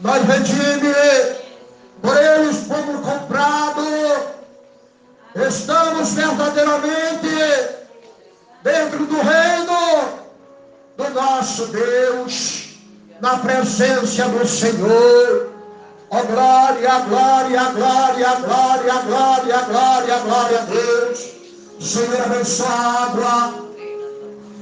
nós 0.00 0.22
redime, 0.24 0.94
por 2.02 2.16
eles 2.16 2.66
fomos 2.66 3.06
comprados, 3.06 3.84
estamos 5.34 6.12
verdadeiramente 6.12 7.74
dentro 8.62 9.06
do 9.06 9.16
reino 9.16 10.24
do 10.96 11.10
nosso 11.10 11.66
Deus, 11.66 12.73
na 13.20 13.38
presença 13.38 14.28
do 14.28 14.46
Senhor. 14.46 15.52
Ó 16.10 16.18
oh, 16.18 16.26
glória, 16.26 16.98
glória, 17.08 17.64
glória, 17.70 18.34
glória, 18.36 18.94
glória, 19.02 19.58
glória, 19.62 20.18
glória 20.18 20.58
a 20.60 20.64
Deus. 20.64 21.30
Senhor 21.80 22.20
abençoado, 22.22 23.72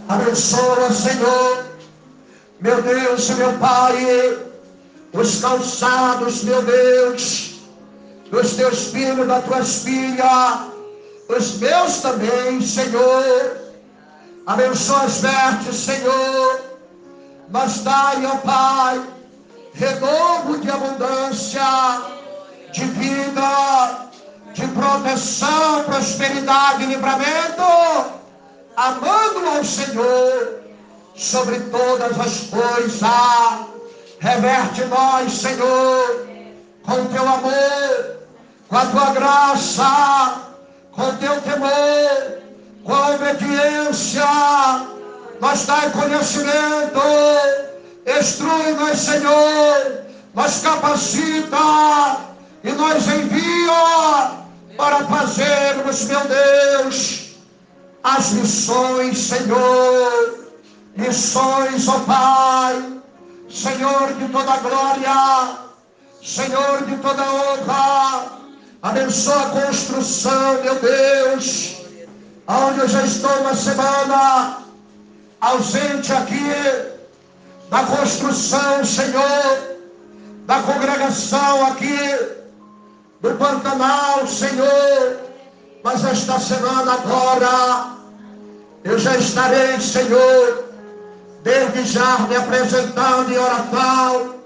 abençoa, 0.09 0.91
Senhor, 0.91 1.65
meu 2.61 2.81
Deus 2.83 3.29
e 3.29 3.35
meu 3.35 3.53
Pai 3.59 4.53
os 5.13 5.41
calçados, 5.41 6.43
meu 6.43 6.63
Deus, 6.63 7.61
dos 8.31 8.53
teus 8.55 8.87
filhos, 8.87 9.27
das 9.27 9.45
tuas 9.45 9.75
filhas, 9.83 10.61
os 11.29 11.59
meus 11.59 12.01
também, 12.01 12.61
Senhor. 12.63 13.59
Abençoa 14.47 15.03
as 15.03 15.21
vertes, 15.21 15.77
Senhor. 15.77 16.72
Mas 17.49 17.81
dai, 17.81 18.25
ó 18.27 18.37
Pai, 18.39 19.03
renovo 19.75 20.59
de 20.59 20.71
abundância, 20.71 21.63
de 22.73 22.85
vida, 22.85 24.09
de 24.55 24.67
proteção, 24.69 25.85
prosperidade 25.85 26.85
e 26.85 26.87
livramento, 26.87 27.63
amando 28.77 29.49
ao 29.57 29.65
Senhor 29.65 30.63
sobre 31.15 31.61
todas 31.61 32.19
as 32.19 32.41
coisas 32.49 33.73
Reverte 34.23 34.85
nós, 34.85 35.33
Senhor, 35.33 36.29
com 36.85 37.07
teu 37.07 37.23
amor, 37.23 38.19
com 38.69 38.77
a 38.77 38.87
tua 38.87 39.11
graça, 39.15 40.43
com 40.93 41.17
teu 41.17 41.43
temor, 41.43 42.43
com 42.85 42.95
a 42.95 43.11
obediência. 43.17 44.23
Nós 45.43 45.67
dai 45.67 45.91
conhecimento, 45.91 47.01
instrui-nos, 48.07 48.97
Senhor, 48.97 50.05
nos 50.35 50.61
capacita 50.61 52.17
e 52.63 52.71
nos 52.71 53.09
envia 53.09 54.31
para 54.77 55.05
fazermos, 55.05 56.05
meu 56.05 56.21
Deus, 56.29 57.35
as 58.05 58.31
missões, 58.35 59.19
Senhor, 59.19 60.47
missões, 60.97 61.89
ó 61.89 61.99
Pai 62.07 63.01
Senhor 63.49 64.15
de 64.15 64.29
toda 64.29 64.57
glória, 64.59 65.59
Senhor 66.23 66.85
de 66.87 66.97
toda 66.99 67.21
honra, 67.21 68.27
abençoa 68.81 69.43
a 69.43 69.51
construção, 69.51 70.63
meu 70.63 70.77
Deus, 70.77 71.79
onde 72.47 72.79
eu 72.79 72.89
já 72.89 73.03
estou 73.03 73.41
uma 73.41 73.57
semana 73.57 74.62
ausente 75.43 76.13
aqui 76.13 76.55
da 77.69 77.83
construção, 77.83 78.85
Senhor, 78.85 79.77
da 80.47 80.63
congregação 80.63 81.67
aqui 81.67 81.99
do 83.21 83.35
Pantanal, 83.35 84.27
Senhor, 84.27 85.19
mas 85.83 86.05
esta 86.05 86.39
semana 86.39 86.93
agora 86.95 87.97
eu 88.85 88.97
já 88.99 89.17
estarei, 89.17 89.81
Senhor, 89.81 90.65
desde 91.43 91.87
já 91.87 92.21
me 92.21 92.37
apresentando 92.37 93.33
em 93.33 93.39
oração 93.39 94.37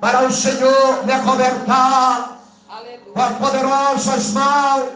para 0.00 0.26
o 0.26 0.32
Senhor 0.32 1.04
me 1.04 1.12
acobertar 1.12 2.38
com 3.12 3.20
as 3.20 3.36
poderosas 3.36 4.30
mãos 4.30 4.88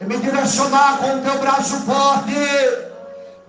e 0.00 0.04
me 0.04 0.18
direcionar 0.18 0.98
com 0.98 1.16
o 1.16 1.20
teu 1.20 1.38
braço 1.38 1.76
forte. 1.82 2.89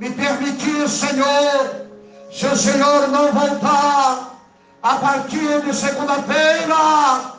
Me 0.02 0.10
permitir, 0.10 0.90
Senhor, 0.90 1.86
se 2.32 2.48
o 2.48 2.58
Senhor 2.58 3.08
não 3.10 3.32
voltar 3.32 4.36
a 4.82 4.96
partir 4.96 5.62
de 5.62 5.76
segunda-feira, 5.76 7.36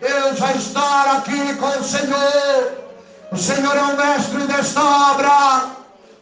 eu 0.00 0.34
já 0.34 0.52
estar 0.52 1.18
aqui 1.18 1.54
com 1.56 1.66
o 1.66 1.84
Senhor. 1.84 2.78
O 3.30 3.36
Senhor 3.36 3.76
é 3.76 3.82
o 3.82 3.96
mestre 3.98 4.40
desta 4.46 4.82
obra. 4.82 5.66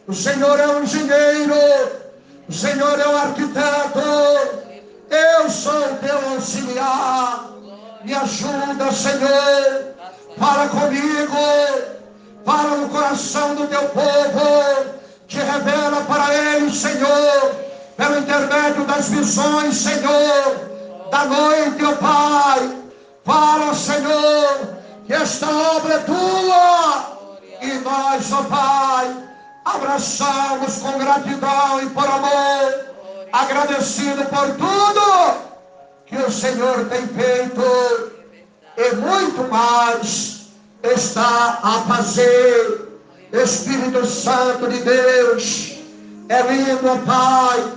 O 0.07 0.13
Senhor 0.13 0.59
é 0.59 0.67
o 0.67 0.83
engenheiro. 0.83 1.55
O 2.49 2.53
Senhor 2.53 2.99
é 2.99 3.07
o 3.07 3.17
arquiteto. 3.17 3.99
Eu 5.09 5.49
sou 5.49 5.95
teu 6.01 6.33
auxiliar. 6.33 7.45
Me 8.03 8.13
ajuda, 8.13 8.91
Senhor. 8.91 9.95
Fala 10.37 10.67
comigo. 10.67 11.37
Fala 12.43 12.75
no 12.75 12.89
coração 12.89 13.55
do 13.55 13.67
teu 13.67 13.83
povo. 13.87 14.97
Te 15.27 15.37
revela 15.37 16.01
para 16.01 16.33
eles, 16.33 16.77
Senhor. 16.77 17.55
Pelo 17.95 18.19
intermédio 18.19 18.85
das 18.85 19.09
visões, 19.09 19.75
Senhor. 19.75 21.07
Da 21.11 21.25
noite, 21.25 21.83
ó 21.83 21.95
Pai. 21.95 22.77
Fala, 23.25 23.73
Senhor. 23.73 24.77
Que 25.05 25.13
esta 25.13 25.47
obra 25.47 25.93
é 25.93 25.99
tua. 25.99 27.17
E 27.61 27.71
nós, 27.79 28.31
ó 28.31 28.43
Pai, 28.43 29.15
abraçamos 29.65 30.77
com 30.77 30.97
gratidão 30.97 31.81
e 31.81 31.89
por 31.89 32.05
amor 32.05 32.87
agradecido 33.31 34.25
por 34.25 34.47
tudo 34.55 35.47
que 36.05 36.15
o 36.15 36.31
Senhor 36.31 36.85
tem 36.85 37.05
feito 37.07 37.61
e 38.77 38.95
muito 38.95 39.43
mais 39.49 40.47
está 40.83 41.59
a 41.61 41.81
fazer. 41.87 42.86
Espírito 43.31 44.05
Santo 44.05 44.69
de 44.69 44.79
Deus, 44.79 45.77
é 46.29 46.41
lindo, 46.43 47.05
Pai, 47.05 47.73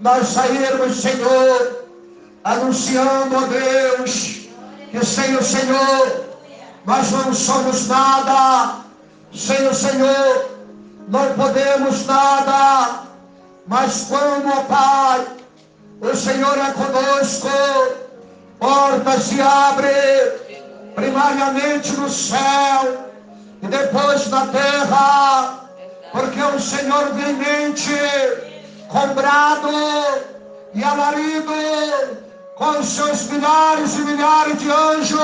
nós 0.00 0.28
sairmos, 0.28 0.96
Senhor, 0.96 1.84
anunciando 2.44 3.36
a 3.36 3.46
Deus 3.46 4.48
que 4.90 5.04
sem 5.04 5.34
o 5.36 5.42
Senhor 5.42 6.24
nós 6.84 7.10
não 7.10 7.32
somos 7.32 7.88
nada, 7.88 8.80
sem 9.32 9.66
o 9.66 9.74
Senhor 9.74 10.50
não 11.08 11.32
podemos 11.32 12.04
nada. 12.06 13.04
Mas 13.66 14.06
quando, 14.08 14.48
ó 14.48 14.62
Pai, 14.64 15.26
o 16.02 16.14
Senhor 16.14 16.58
é 16.58 16.72
conosco, 16.72 17.48
portas 18.58 19.22
se 19.22 19.40
abrem, 19.40 20.60
primariamente 20.94 21.92
no 21.92 22.10
céu 22.10 23.13
e 23.64 23.68
depois 23.68 24.28
na 24.28 24.46
terra, 24.48 25.60
porque 26.12 26.40
o 26.40 26.60
Senhor 26.60 27.14
vem 27.14 27.34
mente 27.34 27.90
comprado 28.88 29.70
e 30.74 30.84
alarido 30.84 31.52
com 32.56 32.82
seus 32.82 33.24
milhares 33.30 33.94
e 33.96 34.00
milhares 34.00 34.58
de 34.58 34.70
anjos, 34.70 35.18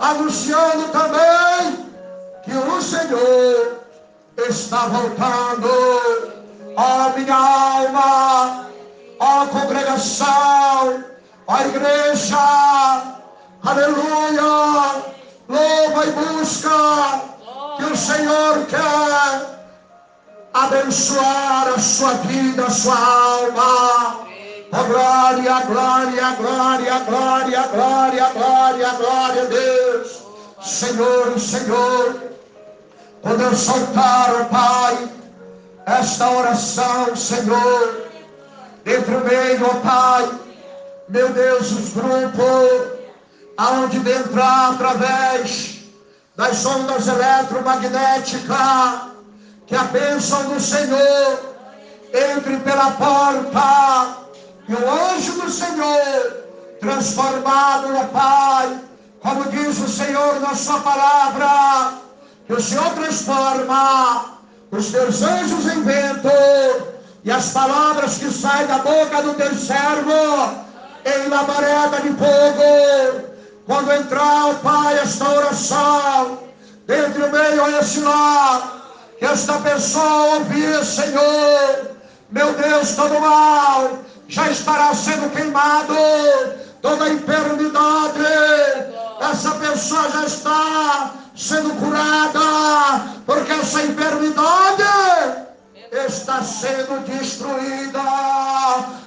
anunciando 0.00 0.88
também 0.88 1.86
que 2.44 2.52
o 2.52 2.82
Senhor 2.82 3.80
está 4.48 4.86
voltando. 4.88 6.36
Ó 6.76 7.10
minha 7.16 7.34
alma, 7.34 8.66
ó 9.18 9.46
congregação, 9.46 11.04
ó 11.46 11.60
igreja, 11.60 12.36
aleluia, 13.64 15.02
louva 15.48 16.06
e 16.06 16.12
busca, 16.12 17.35
que 17.76 17.84
o 17.84 17.96
Senhor 17.96 18.66
quer 18.66 19.56
abençoar 20.54 21.68
a 21.74 21.78
sua 21.78 22.14
vida, 22.14 22.66
a 22.66 22.70
sua 22.70 22.96
alma. 22.96 24.26
Oh, 24.72 24.84
glória, 24.84 25.60
glória, 25.60 26.30
glória, 26.36 26.98
glória, 27.00 27.62
glória, 27.68 28.28
glória, 28.32 28.90
glória 28.90 29.42
a 29.42 29.44
Deus. 29.44 30.22
Senhor, 30.62 31.38
Senhor, 31.38 32.22
quando 33.22 33.42
eu 33.42 33.54
soltar, 33.54 34.34
oh 34.40 34.44
Pai, 34.46 35.08
esta 35.86 36.30
oração, 36.30 37.14
Senhor, 37.14 38.08
entre 38.84 39.14
o 39.14 39.24
meio, 39.24 39.66
ó 39.66 39.74
Pai, 39.80 40.30
meu 41.08 41.28
Deus, 41.30 41.70
os 41.70 41.92
grupos, 41.92 42.98
aonde 43.56 43.98
entrar 43.98 44.72
através 44.72 45.75
das 46.36 46.66
ondas 46.66 47.08
eletromagnéticas, 47.08 49.16
que 49.66 49.74
a 49.74 49.84
bênção 49.84 50.44
do 50.44 50.60
Senhor 50.60 51.56
entre 52.12 52.58
pela 52.58 52.90
porta, 52.92 54.18
e 54.68 54.74
o 54.74 54.90
anjo 54.90 55.32
do 55.40 55.50
Senhor, 55.50 56.44
transformado, 56.80 57.96
ó 57.96 58.04
Pai, 58.06 58.80
como 59.20 59.44
diz 59.50 59.78
o 59.78 59.88
Senhor 59.88 60.40
na 60.40 60.54
sua 60.54 60.80
palavra, 60.80 61.94
que 62.46 62.52
o 62.52 62.60
Senhor 62.60 62.90
transforma 62.90 64.38
os 64.70 64.90
teus 64.90 65.22
anjos 65.22 65.66
em 65.66 65.82
vento, 65.82 66.28
e 67.24 67.30
as 67.30 67.50
palavras 67.50 68.18
que 68.18 68.30
saem 68.30 68.66
da 68.66 68.78
boca 68.78 69.22
do 69.22 69.34
teu 69.34 69.54
servo 69.54 70.66
em 71.04 71.28
labareda 71.28 72.00
de 72.02 72.10
fogo. 72.10 73.35
Quando 73.66 73.92
entrar, 73.92 74.54
Pai, 74.62 74.96
esta 74.96 75.28
oração, 75.28 76.38
dentre 76.86 77.24
o 77.24 77.32
meio 77.32 77.64
a 77.64 77.70
esse 77.80 77.98
lar, 77.98 78.94
que 79.18 79.24
esta 79.24 79.54
pessoa 79.54 80.36
ouvir, 80.36 80.84
Senhor, 80.84 81.90
meu 82.30 82.52
Deus, 82.54 82.94
todo 82.94 83.20
mal 83.20 83.98
já 84.28 84.48
estará 84.50 84.94
sendo 84.94 85.32
queimado, 85.32 85.96
toda 86.80 87.08
enfermidade, 87.08 88.24
essa 89.20 89.50
pessoa 89.56 90.10
já 90.10 90.24
está 90.24 91.10
sendo 91.34 91.70
curada, 91.70 93.18
porque 93.26 93.50
essa 93.50 93.82
enfermidade 93.82 94.82
está 95.90 96.40
sendo 96.40 97.04
destruída 97.04 98.00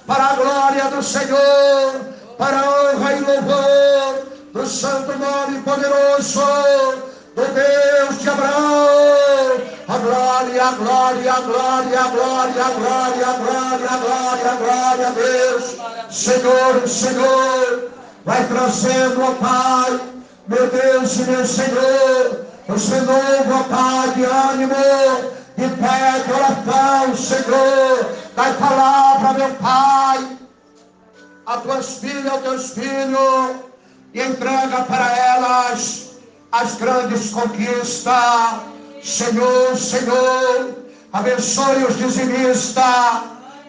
para 0.05 0.25
a 0.25 0.35
glória 0.35 0.83
do 0.89 1.01
Senhor, 1.01 2.01
para 2.37 2.59
a 2.59 2.93
honra 2.93 3.13
e 3.13 3.19
louvor 3.21 4.28
do 4.53 4.65
santo 4.65 5.15
nome 5.17 5.61
poderoso 5.61 6.41
do 7.35 7.45
Deus 7.53 8.19
de 8.19 8.29
Abraão. 8.29 9.61
A 9.87 9.97
glória, 9.97 10.63
a 10.63 10.71
glória, 10.71 11.33
a 11.33 11.39
glória, 11.41 12.01
a 12.01 12.07
glória, 12.07 12.63
a 12.63 12.69
glória, 12.69 13.27
a 13.27 13.33
glória, 13.33 13.89
a 13.89 13.97
glória, 13.97 14.51
a 14.51 14.55
glória 14.55 15.07
a 15.07 15.11
Deus. 15.11 15.75
Senhor, 16.09 16.87
Senhor, 16.87 17.91
vai 18.25 18.43
trazendo, 18.47 19.21
ó 19.21 19.33
Pai, 19.35 19.99
meu 20.47 20.67
Deus 20.67 21.15
e 21.17 21.23
meu 21.23 21.45
Senhor, 21.45 22.45
os 22.67 22.89
renovo, 22.89 23.63
Pai, 23.69 24.09
de 24.15 24.25
ânimo, 24.25 24.75
de 25.57 25.67
pé, 25.75 26.23
de 26.25 26.33
oração, 26.33 27.15
Senhor, 27.15 28.09
da 28.35 28.53
palavra, 28.53 29.33
meu 29.33 29.55
Pai, 29.55 30.37
a 31.45 31.57
tuas 31.57 31.97
filhas, 31.97 32.31
aos 32.31 32.41
teus 32.41 32.71
filhos, 32.71 33.68
e 34.13 34.21
entrega 34.21 34.83
para 34.83 35.17
elas 35.17 36.11
as 36.51 36.75
grandes 36.75 37.31
conquistas. 37.31 38.13
Senhor, 39.03 39.77
Senhor, 39.77 40.75
abençoe 41.13 41.83
os 41.85 41.97
dizimistas, 41.97 43.21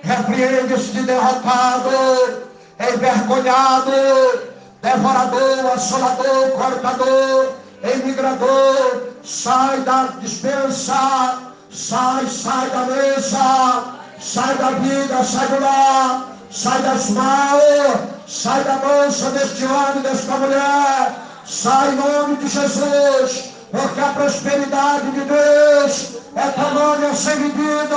repreende 0.02 0.74
este 0.74 1.02
derrotado, 1.02 2.42
envergonhado, 2.78 4.50
devorador, 4.82 5.72
assolador, 5.72 6.50
cortador, 6.52 7.52
emigrador, 7.82 9.08
sai 9.22 9.80
da 9.82 10.06
dispensa, 10.20 11.38
sai, 11.70 12.26
sai 12.26 12.70
da 12.70 12.84
mesa, 12.86 13.84
sai 14.18 14.54
da 14.56 14.70
vida, 14.70 15.22
sai 15.22 15.46
do 15.48 15.60
lar, 15.60 16.26
sai 16.50 16.82
das 16.82 17.10
mãos, 17.10 18.08
sai 18.26 18.64
da 18.64 18.76
moça 18.76 19.30
deste 19.30 19.64
homem, 19.64 20.02
desta 20.02 20.36
mulher, 20.36 21.14
sai 21.46 21.92
em 21.92 21.96
nome 21.96 22.36
de 22.36 22.48
Jesus, 22.48 23.50
porque 23.70 24.00
a 24.00 24.12
prosperidade 24.14 25.10
de 25.12 25.20
Deus 25.20 26.16
é 26.34 26.48
tamanha 26.50 27.14
sem 27.14 27.36
medida, 27.36 27.96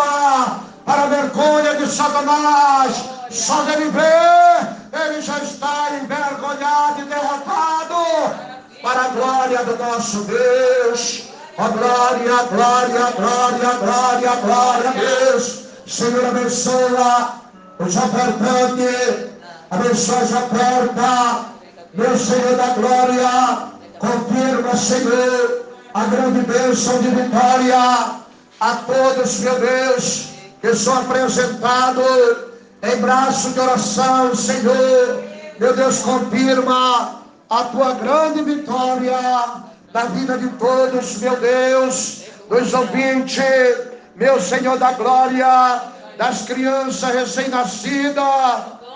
para 0.85 1.03
a 1.03 1.07
vergonha 1.07 1.75
de 1.75 1.87
Satanás, 1.87 3.03
só 3.31 3.61
dele 3.63 3.89
ver 3.89 4.83
ele 4.93 5.21
já 5.21 5.39
está 5.39 5.89
envergonhado 6.01 7.01
e 7.01 7.05
derrotado 7.05 7.95
para 8.83 9.05
a 9.05 9.07
glória 9.09 9.63
do 9.63 9.77
nosso 9.77 10.21
Deus. 10.25 11.23
A 11.57 11.67
glória, 11.67 12.43
glória, 12.51 13.11
glória, 13.15 13.73
glória, 13.79 14.35
glória 14.41 14.89
a 14.89 14.93
Deus. 14.93 15.63
Senhor, 15.87 16.25
abençoa 16.25 17.42
os 17.79 17.95
ofertantes, 17.97 19.29
abençoa 19.71 20.19
as 20.19 20.31
ofertas, 20.31 21.45
meu 21.93 22.17
Senhor 22.17 22.55
da 22.55 22.67
glória, 22.73 23.73
Confirma, 24.03 24.75
Senhor, 24.75 25.65
a 25.93 26.03
grande 26.03 26.41
bênção 26.41 27.01
de 27.01 27.07
vitória 27.07 28.15
a 28.59 28.75
todos, 28.85 29.39
meu 29.39 29.57
Deus, 29.59 30.27
que 30.59 30.75
são 30.75 30.99
apresentados 30.99 32.37
em 32.81 32.97
braço 32.97 33.51
de 33.51 33.59
oração, 33.61 34.35
Senhor. 34.35 35.23
Meu 35.57 35.73
Deus, 35.73 35.99
confirma 35.99 37.21
a 37.49 37.63
tua 37.63 37.93
grande 37.93 38.43
vitória 38.43 39.17
na 39.93 40.05
vida 40.07 40.37
de 40.37 40.49
todos, 40.49 41.19
meu 41.19 41.37
Deus, 41.37 42.23
dos 42.49 42.73
ouvintes, 42.73 43.41
meu 44.17 44.41
Senhor 44.41 44.77
da 44.77 44.91
glória, 44.91 45.81
das 46.17 46.43
crianças 46.43 47.13
recém-nascidas. 47.13 48.23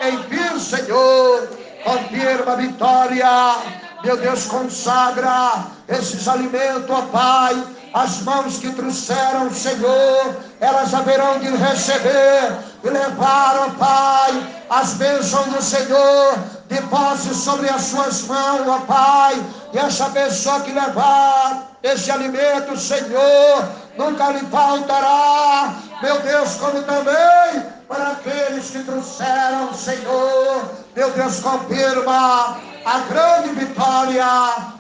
Enfim, 0.02 0.60
Senhor, 0.60 1.50
confirma 1.84 2.54
a 2.54 2.56
vitória. 2.56 3.56
Meu 4.04 4.18
Deus, 4.18 4.46
consagra 4.46 5.66
esses 5.88 6.28
alimentos, 6.28 6.90
ó 6.90 7.02
Pai 7.04 7.64
as 7.94 8.22
mãos 8.22 8.58
que 8.60 8.72
trouxeram, 8.74 9.52
Senhor, 9.52 10.38
elas 10.60 10.94
haverão 10.94 11.40
de 11.40 11.48
receber 11.48 12.58
e 12.84 12.90
levar, 12.90 13.58
ó 13.58 13.70
Pai, 13.72 14.66
as 14.70 14.94
bênçãos 14.94 15.48
do 15.48 15.62
Senhor 15.62 16.38
de 16.68 16.82
posse 16.84 17.34
sobre 17.34 17.70
as 17.70 17.82
suas 17.84 18.22
mãos, 18.24 18.68
ó 18.68 18.80
Pai, 18.82 19.42
e 19.74 19.78
essa 19.80 20.10
pessoa 20.10 20.60
que 20.62 20.72
levar 20.72 21.67
esse 21.84 22.12
alimento, 22.12 22.78
Senhor, 22.78 23.70
nunca 23.98 24.32
lhe 24.32 24.46
faltará, 24.48 25.76
meu 26.02 26.20
Deus, 26.22 26.56
como 26.56 26.82
também 26.84 27.66
para 27.88 28.12
aqueles 28.12 28.70
que 28.70 28.84
trouxeram, 28.84 29.74
Senhor, 29.74 30.70
meu 30.96 31.12
Deus, 31.12 31.40
confirma 31.40 32.58
a 32.86 33.00
grande 33.10 33.50
vitória, 33.50 34.26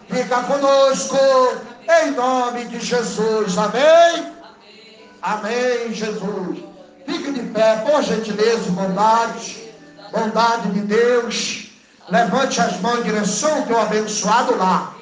fica 0.10 0.44
conosco 0.44 1.18
em 2.04 2.12
nome 2.12 2.66
de 2.66 2.80
Jesus. 2.80 3.58
Amém? 3.58 4.34
Amém, 5.22 5.94
Jesus. 5.94 6.60
Fique 7.06 7.32
de 7.32 7.42
pé, 7.50 7.78
por 7.78 8.04
gentileza 8.04 8.70
bondade. 8.72 9.72
Bondade 10.12 10.72
de 10.72 10.82
Deus. 10.82 11.72
Levante 12.10 12.62
as 12.62 12.80
mãos 12.80 13.00
em 13.00 13.04
direção 13.04 13.58
ao 13.58 13.64
teu 13.64 13.82
abençoado 13.82 14.56
lá. 14.58 14.94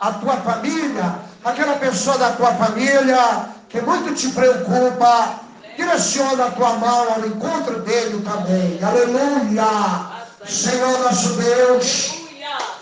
A 0.00 0.12
tua 0.12 0.36
família, 0.38 1.14
aquela 1.44 1.76
pessoa 1.76 2.18
da 2.18 2.32
tua 2.32 2.54
família 2.54 3.48
que 3.68 3.80
muito 3.80 4.14
te 4.14 4.28
preocupa. 4.28 5.40
Direciona 5.76 6.46
a 6.46 6.50
tua 6.52 6.74
mão 6.74 7.14
ao 7.14 7.26
encontro 7.26 7.80
dele 7.80 8.22
também. 8.22 8.78
Aleluia. 8.82 10.24
Senhor 10.46 10.98
nosso 11.00 11.34
Deus, 11.34 12.14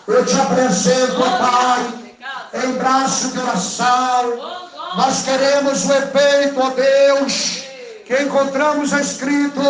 eu 0.09 0.27
te 0.27 0.39
apresento, 0.39 1.19
Pai 1.19 2.03
em 2.55 2.73
braço 2.73 3.29
de 3.29 3.39
oração. 3.39 4.63
Nós 4.97 5.23
queremos 5.23 5.87
o 5.87 5.93
efeito, 5.93 6.61
ó 6.61 6.71
Deus, 6.71 7.63
que 8.05 8.23
encontramos 8.23 8.93
escrito, 8.93 9.61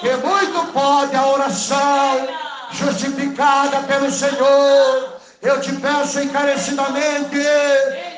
que 0.00 0.10
muito 0.16 0.72
pode 0.72 1.16
a 1.16 1.26
oração 1.26 2.28
justificada 2.72 3.78
pelo 3.84 4.10
Senhor. 4.10 5.15
Eu 5.46 5.60
te 5.60 5.72
peço 5.74 6.18
encarecidamente, 6.18 7.38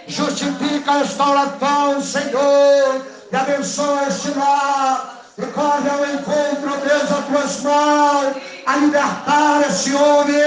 justifica 0.06 1.00
esta 1.00 1.28
oração, 1.28 2.00
Senhor, 2.00 3.04
e 3.30 3.36
abençoa 3.36 4.08
este 4.08 4.30
lar. 4.30 5.14
E 5.36 5.42
corre 5.48 5.90
ao 5.90 6.06
encontro, 6.06 6.80
Deus, 6.88 7.12
as 7.12 7.26
tuas 7.26 7.60
mãos, 7.60 8.36
a 8.64 8.76
libertar 8.76 9.60
esse 9.68 9.94
homem, 9.94 10.40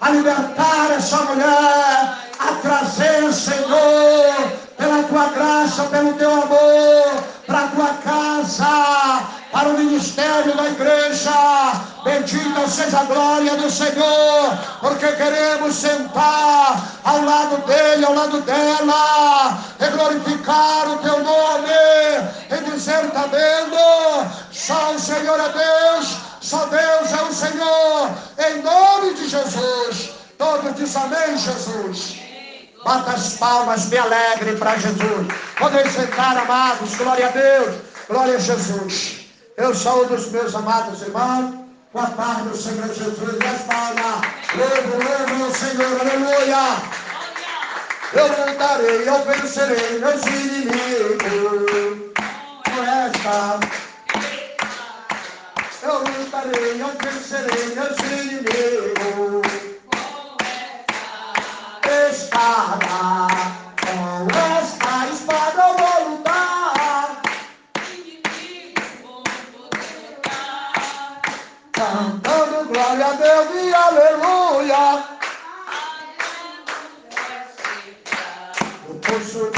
a 0.00 0.10
libertar 0.10 0.90
essa 0.96 1.16
mulher, 1.18 2.18
a 2.40 2.52
trazer, 2.60 3.32
Senhor, 3.32 4.34
pela 4.76 5.04
tua 5.04 5.26
graça, 5.28 5.84
pelo 5.84 6.12
teu 6.14 6.32
amor, 6.32 7.22
para 7.46 7.58
a 7.60 7.68
tua 7.68 7.94
casa, 8.02 9.22
para 9.52 9.68
o 9.68 9.79
ministério 9.90 10.56
da 10.56 10.68
igreja. 10.68 11.30
Bendita 12.04 12.66
seja 12.68 13.00
a 13.00 13.04
glória 13.04 13.56
do 13.56 13.70
Senhor, 13.70 14.58
porque 14.80 15.06
queremos 15.06 15.74
sentar 15.74 16.82
ao 17.04 17.22
lado 17.24 17.58
dele, 17.66 18.04
ao 18.06 18.14
lado 18.14 18.40
dela, 18.42 19.58
e 19.78 19.86
glorificar 19.90 20.88
o 20.88 20.98
teu 20.98 21.22
nome, 21.22 21.68
e 22.50 22.70
dizer: 22.70 23.04
está 23.04 23.26
vendo? 23.26 24.30
Só 24.52 24.92
o 24.92 24.98
Senhor 24.98 25.38
é 25.38 25.48
Deus, 25.48 26.16
só 26.40 26.64
Deus 26.66 27.12
é 27.12 27.22
o 27.22 27.34
Senhor, 27.34 28.10
em 28.48 28.62
nome 28.62 29.14
de 29.14 29.28
Jesus. 29.28 30.10
Todos 30.38 30.74
dizem 30.76 31.02
amém, 31.02 31.36
Jesus. 31.36 32.16
Bata 32.82 33.10
as 33.10 33.34
palmas, 33.34 33.90
me 33.90 33.98
alegre 33.98 34.56
para 34.56 34.78
Jesus. 34.78 35.26
Podem 35.58 35.90
sentar, 35.90 36.38
amados, 36.38 36.94
glória 36.94 37.26
a 37.26 37.30
Deus, 37.30 37.74
glória 38.08 38.36
a 38.36 38.40
Jesus. 38.40 39.19
Eu 39.60 39.74
saúdo 39.74 40.14
os 40.14 40.30
meus 40.30 40.54
amados 40.54 41.02
irmãos, 41.02 41.54
com 41.92 42.00
a 42.00 42.06
paz 42.06 42.38
do 42.44 42.56
Senhor 42.56 42.88
Jesus. 42.88 43.18
E 43.20 44.56
louvo, 44.56 44.92
louvo 45.04 45.44
ao 45.44 45.54
Senhor, 45.54 46.00
aleluia. 46.00 46.64
Eu 48.14 48.26
lutarei, 48.26 49.06
eu 49.06 49.18
vencerei 49.26 49.98
meus 49.98 50.22
inimigos. 50.24 52.10
Com 52.64 52.82
esta, 52.82 53.60
eu 55.82 55.98
lutarei, 55.98 56.80
eu 56.80 56.90
vencerei 57.02 57.74
meus 57.74 57.98
inimigos 57.98 59.70
espada, 62.10 63.59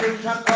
poço 0.03 0.52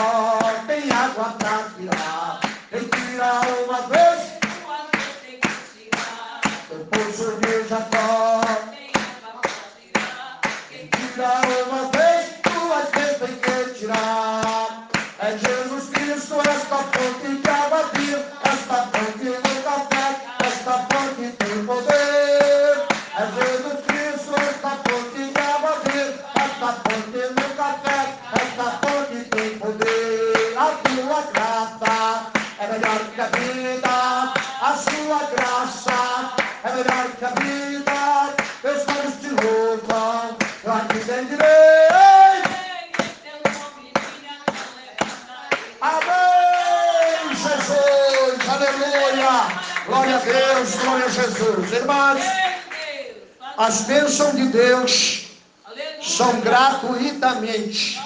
Amém, 45.80 47.34
Jesus, 47.34 48.48
aleluia. 48.48 49.66
Glória 49.86 50.16
a 50.16 50.18
Deus, 50.18 50.74
glória 50.76 51.06
a 51.06 51.08
Jesus. 51.08 51.72
Irmãos, 51.72 52.22
as 53.56 53.82
bênçãos 53.82 54.36
de 54.36 54.48
Deus 54.48 55.26
são 56.02 56.40
gratuitamente. 56.40 58.00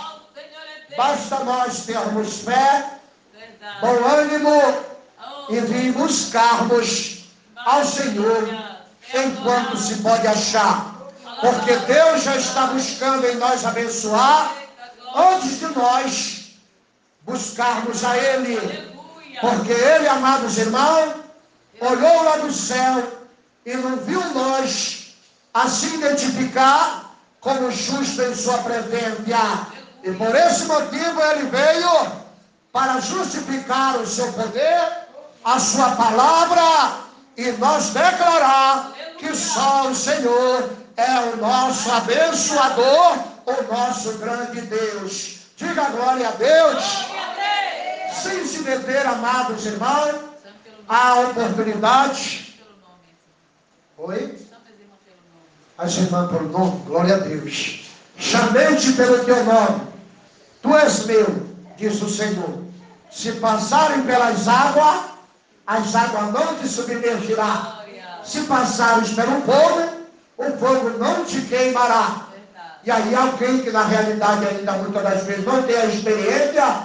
Basta 0.97 1.45
nós 1.45 1.87
termos 1.87 2.41
fé, 2.41 2.99
bom 3.81 4.05
ânimo 4.05 4.85
e 5.49 5.61
vir 5.61 5.93
buscarmos 5.93 7.25
ao 7.57 7.85
Senhor 7.85 8.49
enquanto 9.15 9.77
se 9.77 9.97
pode 9.97 10.27
achar. 10.27 10.90
Porque 11.41 11.77
Deus 11.77 12.23
já 12.23 12.37
está 12.37 12.67
buscando 12.67 13.27
em 13.27 13.37
nós 13.37 13.65
abençoar 13.65 14.53
antes 15.15 15.59
de 15.59 15.67
nós 15.67 16.53
buscarmos 17.23 18.05
a 18.05 18.17
Ele. 18.17 18.91
Porque 19.41 19.73
Ele, 19.73 20.09
amados 20.09 20.59
irmãos, 20.59 21.15
olhou 21.81 22.23
lá 22.25 22.37
do 22.39 22.53
céu 22.53 23.21
e 23.65 23.75
não 23.77 23.97
viu 23.99 24.23
nós 24.35 25.15
a 25.55 25.69
se 25.69 25.95
identificar 25.95 27.15
como 27.41 27.71
justo 27.71 28.23
em 28.23 28.35
sua 28.35 28.59
presença. 28.59 29.67
E 30.03 30.13
por 30.13 30.35
esse 30.35 30.65
motivo 30.67 31.21
ele 31.23 31.49
veio 31.51 32.13
para 32.73 33.01
justificar 33.01 33.97
o 33.99 34.07
seu 34.07 34.33
poder, 34.33 35.07
a 35.45 35.59
sua 35.59 35.91
palavra 35.97 37.01
e 37.37 37.51
nós 37.53 37.91
declarar 37.91 38.93
que 39.19 39.35
só 39.35 39.89
o 39.89 39.95
Senhor 39.95 40.71
é 41.01 41.33
o 41.33 41.37
nosso 41.39 41.91
abençoador, 41.91 43.19
o 43.47 43.75
nosso 43.75 44.19
grande 44.19 44.61
Deus. 44.61 45.39
Diga 45.57 45.89
glória 45.91 46.29
a 46.29 46.33
Deus. 46.33 47.07
Sem 48.23 48.47
se 48.47 48.59
meter, 48.59 49.07
amados 49.07 49.65
irmãos, 49.65 50.17
a 50.87 51.21
oportunidade. 51.21 52.61
Oi? 53.97 54.39
As 55.79 55.97
irmãs 55.97 56.31
pelo 56.31 56.49
nome, 56.51 56.83
glória 56.85 57.15
a 57.15 57.19
Deus. 57.19 57.91
Chamei-te 58.19 58.93
pelo 58.93 59.25
teu 59.25 59.43
nome. 59.45 59.89
Tu 60.61 60.77
és 60.77 61.07
meu, 61.07 61.47
diz 61.79 62.03
o 62.03 62.11
Senhor. 62.11 62.63
Se 63.11 63.33
passarem 63.33 64.03
pelas 64.03 64.47
águas, 64.47 65.05
as 65.67 65.95
águas 65.95 66.33
não 66.35 66.59
te 66.59 66.69
submergirão. 66.69 67.81
Se 68.23 68.43
passares 68.43 69.15
pelo 69.15 69.41
fogo, 69.43 69.90
o 70.41 70.59
fogo 70.59 70.99
não 70.99 71.25
te 71.25 71.41
queimará. 71.43 72.27
E 72.83 72.91
aí 72.91 73.15
alguém 73.15 73.61
que 73.61 73.71
na 73.71 73.85
realidade 73.85 74.47
ainda 74.47 74.73
muitas 74.73 75.03
das 75.03 75.25
vezes 75.25 75.45
não 75.45 75.63
tem 75.63 75.77
a 75.77 75.85
experiência, 75.85 76.77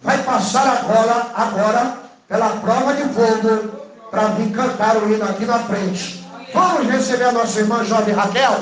vai 0.00 0.18
passar 0.24 0.66
agora, 0.66 1.26
agora 1.36 1.98
pela 2.28 2.48
prova 2.56 2.94
de 2.94 3.04
fogo 3.14 3.86
para 4.10 4.28
vir 4.28 4.50
cantar 4.52 4.96
o 4.96 5.12
hino 5.12 5.24
aqui 5.24 5.44
na 5.44 5.60
frente. 5.60 6.26
Vamos 6.52 6.90
receber 6.90 7.24
a 7.24 7.32
nossa 7.32 7.60
irmã 7.60 7.84
jovem 7.84 8.14
Raquel. 8.14 8.60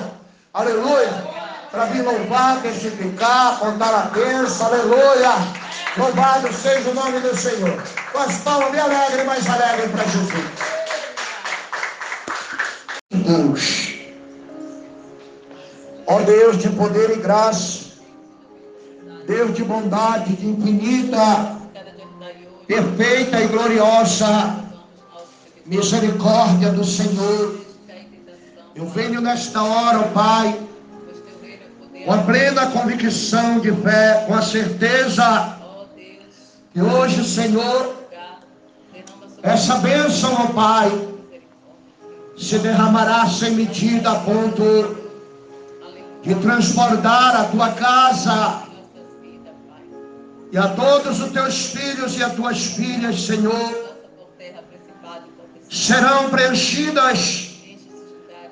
Aleluia. 0.52 1.34
Para 1.70 1.86
vir 1.86 2.02
louvar, 2.02 2.60
testificar, 2.60 3.58
contar 3.58 3.94
a 3.94 4.02
bênção. 4.10 4.66
Aleluia. 4.66 5.32
Louvado 5.96 6.52
seja 6.52 6.90
o 6.90 6.94
nome 6.94 7.20
do 7.20 7.36
Senhor. 7.36 7.82
Com 8.12 8.18
as 8.18 8.36
palmas 8.38 8.70
bem 8.70 8.80
alegres, 8.80 9.24
mais 9.24 9.48
alegres 9.48 9.90
para 9.90 10.04
Jesus. 10.04 10.44
Deus. 13.10 13.93
Ó 16.14 16.20
Deus 16.20 16.58
de 16.58 16.68
poder 16.68 17.10
e 17.10 17.16
graça, 17.16 17.86
Deus 19.26 19.52
de 19.52 19.64
bondade, 19.64 20.36
de 20.36 20.46
infinita, 20.46 21.58
perfeita 22.68 23.40
e 23.40 23.48
gloriosa 23.48 24.60
misericórdia 25.66 26.70
do 26.70 26.84
Senhor. 26.84 27.58
Eu 28.76 28.86
venho 28.86 29.20
nesta 29.20 29.60
hora, 29.60 29.98
ó 29.98 30.02
Pai, 30.12 30.56
com 32.04 32.12
a 32.12 32.18
plena 32.18 32.70
convicção 32.70 33.58
de 33.58 33.72
fé, 33.72 34.24
com 34.28 34.34
a 34.34 34.42
certeza 34.42 35.58
que 36.72 36.80
hoje, 36.80 37.24
Senhor, 37.24 37.92
essa 39.42 39.78
bênção, 39.78 40.32
ó 40.32 40.46
Pai, 40.52 41.08
se 42.38 42.56
derramará 42.60 43.26
sem 43.26 43.50
medida 43.50 44.12
a 44.12 44.20
ponto 44.20 45.02
de 46.24 46.34
transbordar 46.36 47.36
a 47.36 47.44
tua 47.44 47.70
casa. 47.72 48.62
E 50.50 50.56
a 50.56 50.68
todos 50.68 51.20
os 51.20 51.30
teus 51.32 51.66
filhos 51.66 52.16
e 52.16 52.22
as 52.22 52.32
tuas 52.34 52.64
filhas, 52.64 53.20
Senhor, 53.20 53.96
serão 55.68 56.30
preenchidas 56.30 57.50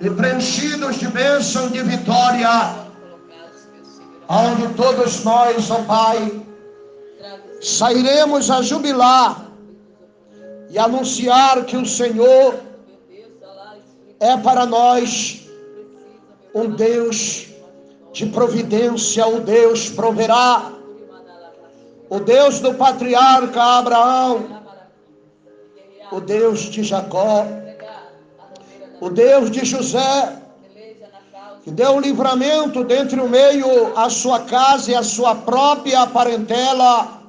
e 0.00 0.10
preenchidos 0.10 0.98
de 0.98 1.06
bênção 1.08 1.68
de 1.68 1.82
vitória, 1.82 2.74
onde 4.28 4.74
todos 4.74 5.22
nós, 5.24 5.70
ó 5.70 5.82
Pai, 5.82 6.42
sairemos 7.60 8.50
a 8.50 8.60
jubilar 8.60 9.46
e 10.70 10.78
anunciar 10.78 11.64
que 11.64 11.76
o 11.76 11.86
Senhor 11.86 12.60
é 14.18 14.36
para 14.38 14.66
nós 14.66 15.42
um 16.54 16.68
Deus 16.70 17.51
de 18.12 18.26
providência, 18.26 19.26
o 19.26 19.40
Deus 19.40 19.88
proverá, 19.88 20.72
o 22.10 22.20
Deus 22.20 22.60
do 22.60 22.74
patriarca 22.74 23.62
Abraão, 23.62 24.62
o 26.10 26.20
Deus 26.20 26.60
de 26.60 26.82
Jacó, 26.82 27.46
o 29.00 29.08
Deus 29.08 29.50
de 29.50 29.64
José, 29.64 30.36
que 31.62 31.70
deu 31.70 31.98
livramento 31.98 32.84
dentre 32.84 33.18
o 33.18 33.28
meio 33.28 33.96
a 33.96 34.10
sua 34.10 34.40
casa 34.40 34.90
e 34.90 34.94
a 34.94 35.02
sua 35.02 35.34
própria 35.34 36.06
parentela, 36.06 37.22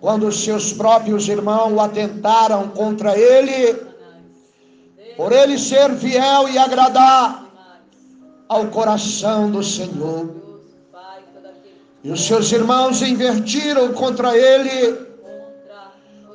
quando 0.00 0.26
os 0.26 0.42
seus 0.42 0.72
próprios 0.72 1.28
irmãos 1.28 1.78
atentaram 1.78 2.68
contra 2.70 3.16
ele, 3.16 3.74
por 5.16 5.30
ele 5.30 5.58
ser 5.58 5.94
fiel 5.96 6.48
e 6.48 6.58
agradar 6.58 7.49
ao 8.50 8.66
coração 8.66 9.48
do 9.48 9.62
Senhor. 9.62 10.28
E 12.02 12.10
os 12.10 12.26
seus 12.26 12.50
irmãos 12.50 13.00
invertiram 13.00 13.92
contra 13.92 14.36
ele 14.36 15.06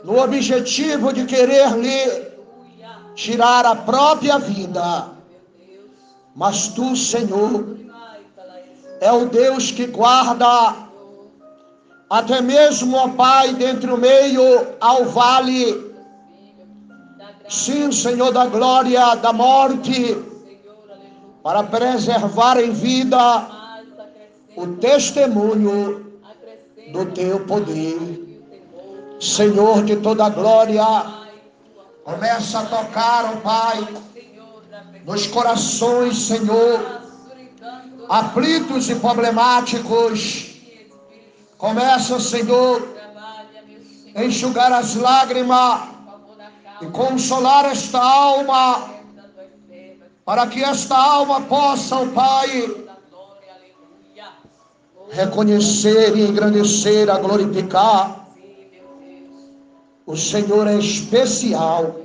no 0.02 0.24
objetivo 0.24 1.12
de 1.12 1.26
querer 1.26 1.70
lhe 1.76 2.32
tirar 3.16 3.66
a 3.66 3.76
própria 3.76 4.38
vida. 4.38 5.10
Mas 6.34 6.70
tu, 6.70 6.96
Senhor, 6.96 7.80
é 9.02 9.12
o 9.12 9.26
Deus 9.26 9.72
que 9.72 9.86
guarda 9.86 10.74
até 12.10 12.40
mesmo, 12.42 12.96
ó 12.96 13.10
Pai, 13.10 13.54
dentre 13.56 13.92
o 13.92 13.98
meio 13.98 14.68
ao 14.80 15.04
vale 15.06 15.84
Sim, 17.50 17.92
Senhor 17.92 18.32
da 18.32 18.48
glória, 18.48 19.14
da 19.16 19.32
morte, 19.32 20.18
para 21.46 21.62
preservar 21.62 22.58
em 22.58 22.72
vida 22.72 23.20
o 24.56 24.66
testemunho 24.78 26.20
do 26.92 27.06
teu 27.12 27.42
poder. 27.42 28.00
Senhor 29.22 29.84
de 29.84 29.98
toda 29.98 30.28
glória, 30.30 30.84
começa 32.04 32.62
a 32.62 32.66
tocar, 32.66 33.32
oh 33.32 33.42
Pai, 33.42 33.88
nos 35.06 35.28
corações, 35.28 36.18
Senhor, 36.18 36.84
aflitos 38.10 38.90
e 38.90 38.96
problemáticos. 38.96 40.56
Começa, 41.60 42.20
Senhor, 42.20 42.92
a 44.16 44.24
enxugar 44.24 44.74
as 44.74 44.96
lágrimas 44.96 45.90
e 46.82 46.88
consolar 46.88 47.66
esta 47.66 48.02
alma, 48.02 48.95
para 50.26 50.48
que 50.48 50.64
esta 50.64 50.98
alma 50.98 51.42
possa, 51.42 51.98
ó 51.98 52.08
Pai, 52.08 52.86
reconhecer 55.12 56.18
e 56.18 56.22
engrandecer, 56.22 57.10
a 57.12 57.20
glorificar. 57.20 58.28
O 60.06 60.18
Senhor 60.18 60.68
é 60.68 60.78
especial 60.78 61.96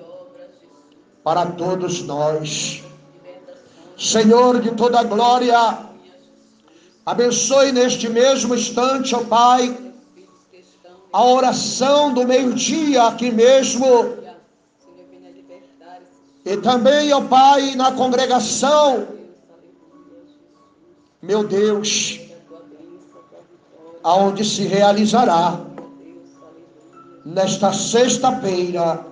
para 1.24 1.46
todos 1.46 2.02
nós. 2.02 2.82
Senhor 3.98 4.60
de 4.60 4.70
toda 4.72 5.02
glória, 5.02 5.78
abençoe 7.04 7.72
neste 7.72 8.08
mesmo 8.08 8.54
instante, 8.54 9.14
ó 9.14 9.24
Pai, 9.24 9.76
a 11.12 11.24
oração 11.24 12.12
do 12.12 12.26
meio-dia 12.26 13.02
aqui 13.04 13.30
mesmo 13.30 14.19
e 16.50 16.56
também, 16.56 17.12
ó 17.12 17.20
Pai, 17.20 17.76
na 17.76 17.92
congregação, 17.92 19.06
meu 21.22 21.44
Deus, 21.44 22.18
aonde 24.02 24.44
se 24.44 24.64
realizará 24.64 25.60
nesta 27.24 27.72
sexta-feira, 27.72 29.06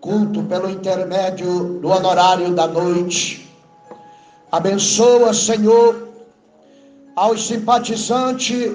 culto 0.00 0.42
pelo 0.42 0.68
intermédio 0.68 1.78
do 1.78 1.88
honorário 1.88 2.52
da 2.52 2.66
noite. 2.66 3.48
Abençoa, 4.50 5.32
Senhor, 5.32 6.08
aos 7.14 7.46
simpatizantes, 7.46 8.72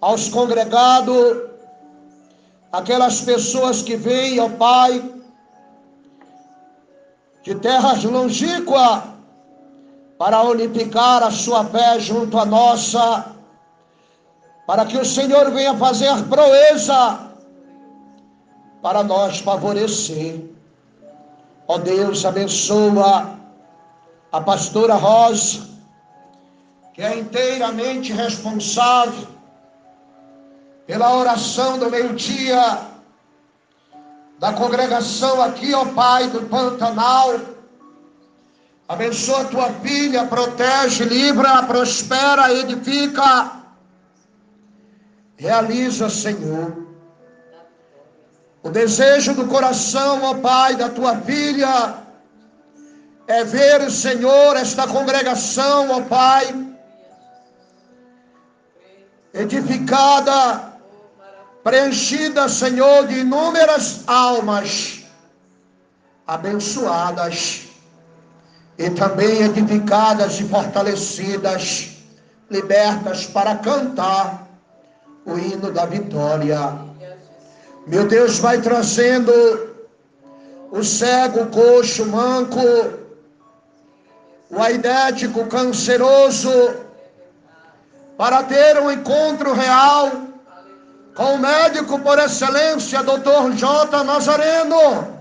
aos 0.00 0.28
congregados, 0.28 1.42
aquelas 2.72 3.20
pessoas 3.20 3.82
que 3.82 3.94
vêm, 3.94 4.40
ó 4.40 4.48
Pai, 4.48 5.19
de 7.42 7.54
terras 7.54 8.04
longínquas 8.04 9.02
para 10.18 10.42
unificar 10.42 11.22
a 11.22 11.30
sua 11.30 11.64
fé 11.64 11.98
junto 11.98 12.38
à 12.38 12.44
nossa, 12.44 13.34
para 14.66 14.84
que 14.84 14.98
o 14.98 15.04
Senhor 15.04 15.50
venha 15.50 15.74
fazer 15.76 16.14
proeza 16.24 17.30
para 18.82 19.02
nós 19.02 19.38
favorecer. 19.40 20.44
Ó 21.66 21.78
Deus, 21.78 22.24
abençoa 22.24 23.38
a 24.32 24.40
pastora 24.40 24.94
Rosa, 24.94 25.68
que 26.92 27.02
é 27.02 27.18
inteiramente 27.18 28.12
responsável 28.12 29.26
pela 30.86 31.16
oração 31.16 31.78
do 31.78 31.88
meio-dia 31.88 32.89
da 34.40 34.52
congregação 34.54 35.40
aqui, 35.40 35.72
ó 35.74 35.84
Pai 35.84 36.26
do 36.28 36.40
Pantanal, 36.46 37.38
Abençoa 38.90 39.42
a 39.42 39.44
tua 39.44 39.72
filha, 39.74 40.26
protege, 40.26 41.04
livra, 41.04 41.62
prospera, 41.62 42.52
edifica. 42.52 43.52
Realiza, 45.36 46.10
Senhor. 46.10 46.88
O 48.64 48.68
desejo 48.68 49.32
do 49.34 49.46
coração, 49.46 50.24
ó 50.24 50.34
Pai, 50.34 50.74
da 50.74 50.88
tua 50.88 51.14
filha, 51.18 51.98
é 53.28 53.44
ver, 53.44 53.88
Senhor, 53.92 54.56
esta 54.56 54.88
congregação, 54.88 55.88
ó 55.92 56.00
Pai, 56.00 56.52
edificada, 59.32 60.69
preenchida, 61.62 62.48
Senhor, 62.48 63.06
de 63.06 63.20
inúmeras 63.20 64.02
almas 64.06 65.04
abençoadas 66.26 67.62
e 68.78 68.88
também 68.90 69.42
edificadas 69.42 70.40
e 70.40 70.44
fortalecidas, 70.44 71.90
libertas 72.50 73.26
para 73.26 73.56
cantar 73.56 74.48
o 75.26 75.38
hino 75.38 75.70
da 75.70 75.84
vitória. 75.84 76.78
Meu 77.86 78.06
Deus, 78.06 78.38
vai 78.38 78.60
trazendo 78.60 79.32
o 80.70 80.82
cego, 80.82 81.42
o 81.42 81.46
coxo, 81.48 82.04
o 82.04 82.06
manco, 82.06 82.60
o 84.48 84.60
aidético, 84.60 85.46
canceroso, 85.46 86.50
para 88.16 88.42
ter 88.44 88.78
um 88.78 88.90
encontro 88.90 89.52
real 89.52 90.29
com 91.14 91.34
o 91.34 91.38
médico 91.38 91.98
por 92.00 92.18
excelência, 92.18 93.02
doutor 93.02 93.52
J. 93.52 94.04
Nazareno. 94.04 95.20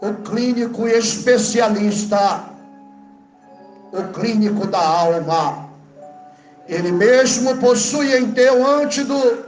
O 0.00 0.12
clínico 0.24 0.86
especialista, 0.86 2.44
o 3.92 4.02
clínico 4.12 4.66
da 4.66 4.80
alma. 4.80 5.66
Ele 6.68 6.92
mesmo 6.92 7.56
possui 7.58 8.16
em 8.16 8.32
teu 8.32 8.66
antídoto, 8.66 9.46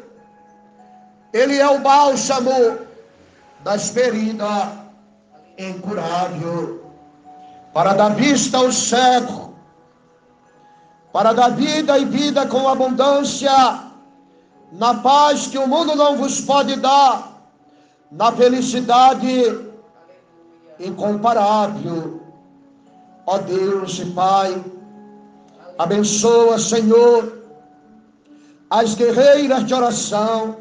ele 1.32 1.58
é 1.58 1.68
o 1.68 1.80
bálsamo 1.80 2.78
das 3.64 3.90
feridas 3.90 4.68
incurável, 5.58 6.80
para 7.74 7.92
dar 7.92 8.14
vista 8.14 8.58
ao 8.58 8.70
cego, 8.70 9.54
para 11.12 11.32
dar 11.32 11.50
vida 11.50 11.98
e 11.98 12.04
vida 12.04 12.46
com 12.46 12.68
abundância, 12.68 13.87
na 14.72 14.94
paz 14.94 15.46
que 15.46 15.58
o 15.58 15.66
mundo 15.66 15.94
não 15.94 16.16
vos 16.16 16.40
pode 16.40 16.76
dar, 16.76 17.42
na 18.10 18.32
felicidade 18.32 19.68
incomparável. 20.78 22.22
Ó 23.26 23.38
Deus 23.38 23.98
e 23.98 24.06
Pai, 24.06 24.64
abençoa, 25.78 26.58
Senhor, 26.58 27.42
as 28.70 28.94
guerreiras 28.94 29.66
de 29.66 29.74
oração, 29.74 30.56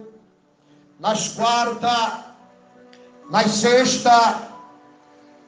nas 1.00 1.30
quarta, 1.30 2.26
nas 3.30 3.52
sexta, 3.52 4.50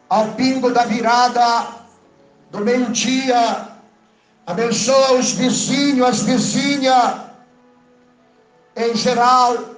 ao 0.09 0.27
pingo 0.29 0.71
da 0.71 0.85
virada, 0.85 1.67
do 2.51 2.59
meio-dia, 2.59 3.67
abençoa 4.47 5.13
os 5.13 5.31
vizinhos, 5.31 6.07
as 6.07 6.21
vizinhas, 6.21 7.28
em 8.79 8.95
geral, 8.95 9.75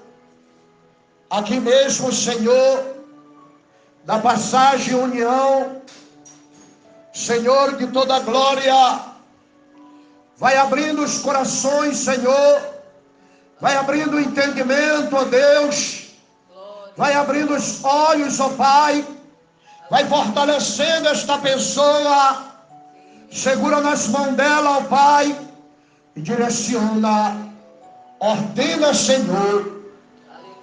aqui 1.28 1.60
mesmo, 1.60 2.12
Senhor, 2.12 2.98
da 4.06 4.20
passagem 4.20 4.94
união, 4.94 5.82
Senhor 7.12 7.78
de 7.78 7.88
toda 7.88 8.20
glória, 8.20 9.00
vai 10.38 10.56
abrindo 10.56 11.04
os 11.04 11.18
corações, 11.18 11.98
Senhor, 11.98 12.62
vai 13.60 13.76
abrindo 13.76 14.18
o 14.18 14.20
entendimento, 14.20 15.16
ó 15.16 15.24
Deus, 15.24 16.12
vai 16.96 17.14
abrindo 17.16 17.56
os 17.56 17.84
olhos, 17.84 18.40
ó 18.40 18.50
Pai, 18.50 19.04
vai 19.90 20.06
fortalecendo 20.06 21.10
esta 21.10 21.40
pessoa, 21.40 22.44
segura 23.32 23.82
nas 23.82 24.08
mãos 24.08 24.36
dela, 24.36 24.78
ó 24.78 24.82
Pai, 24.84 25.36
e 26.16 26.22
direciona, 26.22 27.51
ordena, 28.22 28.94
Senhor, 28.94 29.82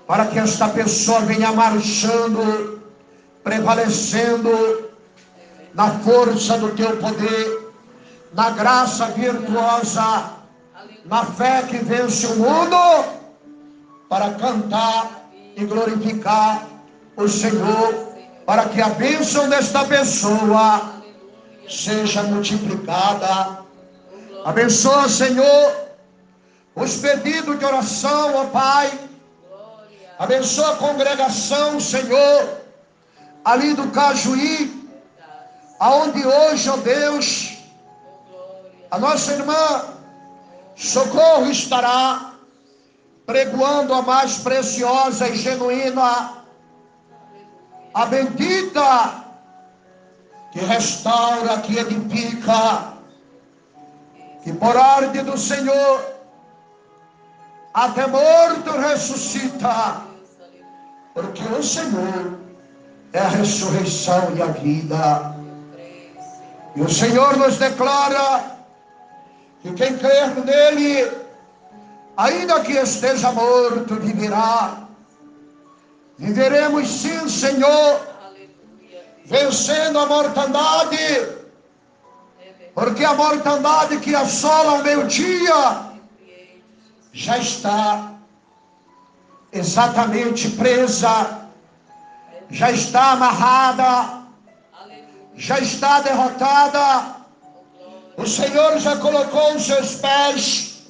para 0.06 0.26
que 0.26 0.38
esta 0.38 0.68
pessoa 0.68 1.20
venha 1.22 1.52
marchando 1.52 2.78
prevalecendo 3.42 4.90
na 5.74 5.90
força 6.00 6.58
do 6.58 6.70
teu 6.70 6.96
poder, 6.98 7.72
na 8.34 8.50
graça 8.50 9.06
virtuosa, 9.06 10.32
na 11.06 11.24
fé 11.24 11.62
que 11.62 11.78
vence 11.78 12.26
o 12.26 12.36
mundo, 12.36 13.04
para 14.08 14.34
cantar 14.34 15.30
e 15.56 15.64
glorificar 15.64 16.66
o 17.16 17.26
Senhor, 17.26 18.08
para 18.44 18.66
que 18.66 18.82
a 18.82 18.90
bênção 18.90 19.48
desta 19.48 19.84
pessoa 19.84 20.92
seja 21.68 22.22
multiplicada. 22.22 23.60
Abençoa, 24.44 25.08
Senhor, 25.08 25.87
os 26.78 26.96
pedidos 26.96 27.58
de 27.58 27.64
oração, 27.64 28.34
ó 28.34 28.44
Pai. 28.46 28.90
Abençoa 30.18 30.72
a 30.72 30.76
congregação, 30.76 31.78
Senhor 31.80 32.58
ali 33.44 33.72
do 33.74 33.90
Cajuí, 33.90 34.90
aonde 35.80 36.26
hoje, 36.26 36.68
ó 36.68 36.76
Deus, 36.76 37.56
a 38.90 38.98
nossa 38.98 39.32
irmã 39.32 39.84
Socorro 40.76 41.50
estará 41.50 42.34
pregoando 43.26 43.94
a 43.94 44.02
mais 44.02 44.38
preciosa 44.38 45.28
e 45.28 45.36
genuína, 45.36 46.44
a 47.94 48.06
bendita 48.06 49.24
que 50.52 50.60
restaura, 50.60 51.58
que 51.60 51.78
edifica, 51.78 52.94
que 54.44 54.52
por 54.52 54.76
ordem 54.76 55.24
do 55.24 55.36
Senhor, 55.36 56.17
até 57.84 58.08
morto 58.08 58.72
ressuscita, 58.72 60.02
porque 61.14 61.44
o 61.44 61.62
Senhor 61.62 62.38
é 63.12 63.20
a 63.20 63.28
ressurreição 63.28 64.34
e 64.36 64.42
a 64.42 64.46
vida. 64.46 65.36
E 66.74 66.82
o 66.82 66.88
Senhor 66.88 67.36
nos 67.36 67.56
declara 67.56 68.58
que 69.62 69.72
quem 69.74 69.96
crer 69.96 70.34
nele, 70.44 71.08
ainda 72.16 72.60
que 72.60 72.72
esteja 72.72 73.30
morto, 73.30 73.94
viverá. 73.94 74.88
Viveremos 76.18 76.88
sim, 76.88 77.28
Senhor, 77.28 78.00
vencendo 79.24 80.00
a 80.00 80.06
mortandade, 80.06 81.28
porque 82.74 83.04
a 83.04 83.14
mortandade 83.14 83.98
que 83.98 84.16
assola 84.16 84.80
o 84.80 84.82
meio-dia 84.82 85.87
já 87.12 87.38
está 87.38 88.12
exatamente 89.52 90.50
presa 90.50 91.48
já 92.50 92.70
está 92.70 93.12
amarrada, 93.12 94.22
já 95.34 95.58
está 95.58 96.00
derrotada. 96.00 97.16
O 98.16 98.26
Senhor 98.26 98.78
já 98.78 98.96
colocou 98.96 99.54
os 99.54 99.66
seus 99.66 99.96
pés 99.96 100.82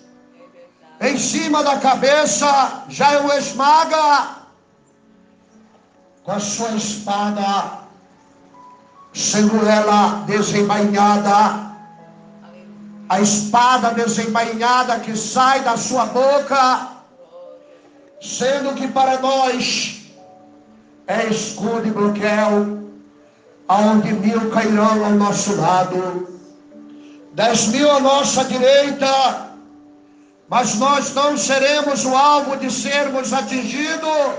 em 1.01 1.19
cima 1.19 1.63
da 1.63 1.79
cabeça, 1.79 2.85
já 2.89 3.21
o 3.21 3.33
esmaga 3.33 4.37
com 6.25 6.33
a 6.33 6.41
sua 6.41 6.71
espada, 6.71 7.81
sendo 9.13 9.67
ela 9.69 10.25
desembainhada. 10.27 11.68
A 13.09 13.21
espada 13.21 13.95
desembainhada 13.95 15.01
que 15.01 15.17
sai 15.17 15.61
da 15.61 15.77
sua 15.77 16.05
boca, 16.07 16.89
sendo 18.21 18.75
que 18.75 18.87
para 18.89 19.19
nós 19.19 20.03
é 21.07 21.27
escudo 21.27 21.89
e 21.89 21.91
bloqueio, 21.91 22.93
aonde 23.67 24.13
mil 24.13 24.51
cairão 24.51 25.05
ao 25.07 25.13
nosso 25.13 25.57
lado, 25.57 26.29
dez 27.33 27.69
mil 27.69 27.91
à 27.91 27.99
nossa 27.99 28.45
direita, 28.45 29.53
mas 30.49 30.75
nós 30.75 31.15
não 31.15 31.37
seremos 31.37 32.05
o 32.05 32.15
alvo 32.15 32.59
de 32.59 32.71
sermos 32.71 33.33
atingidos, 33.33 34.35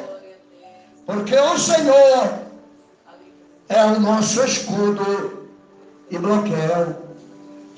porque 1.08 1.36
o 1.36 1.58
Senhor 1.58 2.40
é 3.68 3.84
o 3.84 4.00
nosso 4.00 4.44
escudo 4.44 5.48
e 6.12 6.18
bloqueio. 6.20 7.09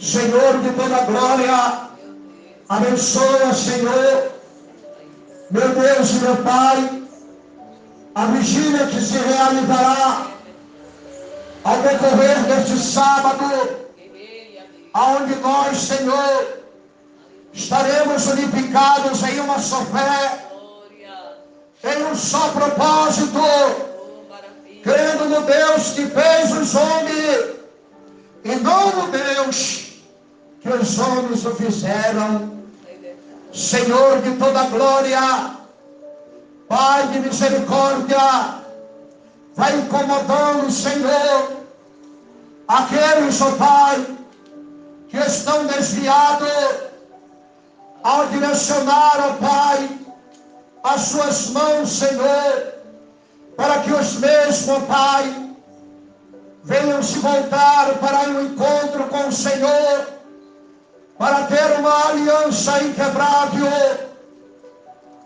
Senhor 0.01 0.57
de 0.63 0.71
toda 0.71 1.05
glória, 1.05 1.89
abençoa, 2.67 3.53
Senhor, 3.53 4.31
meu 5.51 5.69
Deus 5.69 6.09
e 6.09 6.15
meu 6.15 6.37
Pai, 6.37 7.03
a 8.15 8.25
vigília 8.25 8.87
que 8.87 8.99
se 8.99 9.19
realizará 9.19 10.25
ao 11.63 11.77
decorrer 11.83 12.41
deste 12.45 12.79
sábado, 12.79 13.45
aonde 14.91 15.35
nós, 15.35 15.77
Senhor, 15.77 16.47
estaremos 17.53 18.25
unificados 18.25 19.21
em 19.21 19.39
uma 19.39 19.59
só 19.59 19.85
fé, 19.85 20.47
em 21.83 22.05
um 22.05 22.15
só 22.15 22.47
propósito, 22.49 23.39
crendo 24.81 25.25
no 25.25 25.41
Deus 25.41 25.91
que 25.91 26.07
fez 26.07 26.51
os 26.57 26.73
homens 26.73 27.55
e 28.43 28.55
não 28.55 28.95
no 28.95 29.11
Deus 29.11 29.90
que 30.61 30.69
os 30.69 30.99
homens 30.99 31.45
o 31.45 31.55
fizeram. 31.55 32.61
Senhor 33.53 34.21
de 34.21 34.31
toda 34.37 34.63
glória, 34.63 35.57
Pai 36.69 37.07
de 37.07 37.19
misericórdia, 37.19 38.61
vai 39.55 39.75
incomodando, 39.77 40.71
Senhor, 40.71 41.51
aqueles, 42.65 43.41
ó 43.41 43.49
oh 43.49 43.51
Pai, 43.57 44.07
que 45.09 45.17
estão 45.17 45.65
desviados 45.65 46.49
ao 48.03 48.27
direcionar, 48.27 49.17
ó 49.19 49.31
oh 49.31 49.33
Pai, 49.45 49.99
as 50.83 51.01
suas 51.01 51.49
mãos, 51.49 51.89
Senhor, 51.89 52.73
para 53.57 53.81
que 53.81 53.91
os 53.91 54.13
mesmos, 54.13 54.69
ó 54.69 54.77
oh 54.77 54.81
Pai, 54.81 55.55
venham 56.63 57.03
se 57.03 57.19
voltar 57.19 57.95
para 57.99 58.29
um 58.29 58.45
encontro 58.45 59.03
com 59.09 59.27
o 59.27 59.31
Senhor, 59.33 60.20
para 61.21 61.43
ter 61.43 61.79
uma 61.79 62.07
aliança 62.07 62.81
inquebrável, 62.81 63.69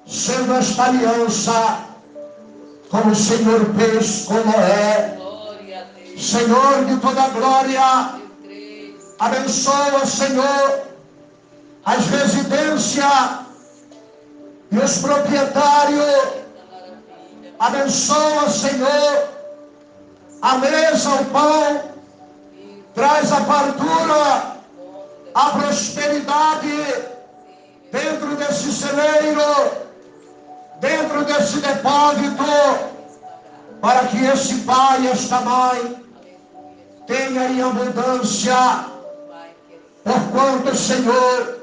sendo 0.05 0.53
esta 0.55 0.87
aliança 0.87 1.85
como 2.89 3.11
o 3.11 3.15
Senhor 3.15 3.61
fez 3.75 4.25
com 4.25 4.33
Noé. 4.33 5.17
Senhor 6.17 6.83
de 6.83 6.97
toda 6.97 7.29
glória, 7.29 8.09
abençoa, 9.19 10.05
Senhor, 10.05 10.81
as 11.85 12.05
residências 12.07 13.39
e 14.71 14.77
os 14.77 14.97
proprietários. 14.97 16.43
Abençoa, 17.57 18.49
Senhor, 18.49 19.29
a 20.41 20.57
mesa, 20.57 21.09
o 21.09 21.25
pão, 21.25 21.83
traz 22.93 23.31
a 23.31 23.41
fartura, 23.45 24.54
a 25.35 25.49
prosperidade 25.49 27.11
dentro 27.91 28.35
desse 28.37 28.71
celeiro, 28.71 29.41
dentro 30.79 31.25
desse 31.25 31.59
depósito, 31.59 32.45
para 33.81 34.07
que 34.07 34.25
esse 34.25 34.55
pai 34.61 35.01
e 35.01 35.07
esta 35.09 35.41
mãe 35.41 36.03
tenha 37.05 37.49
em 37.49 37.61
abundância, 37.61 38.85
porquanto 40.05 40.69
o 40.69 40.75
Senhor 40.75 41.59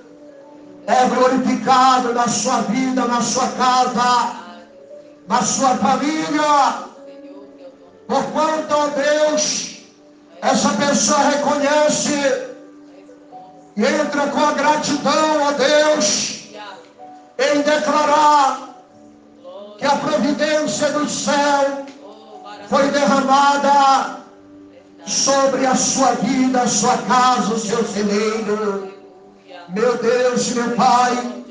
é 0.86 1.06
glorificado 1.06 2.12
na 2.12 2.28
sua 2.28 2.60
vida, 2.62 3.06
na 3.06 3.22
sua 3.22 3.48
casa, 3.52 4.36
na 5.26 5.42
sua 5.42 5.76
família. 5.76 6.92
Porquanto, 8.06 8.74
ó 8.74 8.86
Deus, 8.88 9.78
essa 10.42 10.68
pessoa 10.74 11.20
reconhece 11.20 12.51
entra 13.76 14.26
com 14.28 14.40
a 14.40 14.52
gratidão, 14.52 15.42
ó 15.42 15.52
Deus, 15.52 16.48
em 17.38 17.62
declarar 17.62 18.68
que 19.78 19.86
a 19.86 19.96
providência 19.96 20.90
do 20.90 21.08
céu 21.08 21.86
foi 22.68 22.88
derramada 22.90 24.22
sobre 25.06 25.66
a 25.66 25.74
sua 25.74 26.12
vida, 26.12 26.62
a 26.62 26.68
sua 26.68 26.96
casa, 26.98 27.54
o 27.54 27.58
seu 27.58 27.84
celeiro. 27.84 28.92
Meu 29.70 29.96
Deus, 29.98 30.50
meu 30.50 30.70
Pai, 30.76 31.44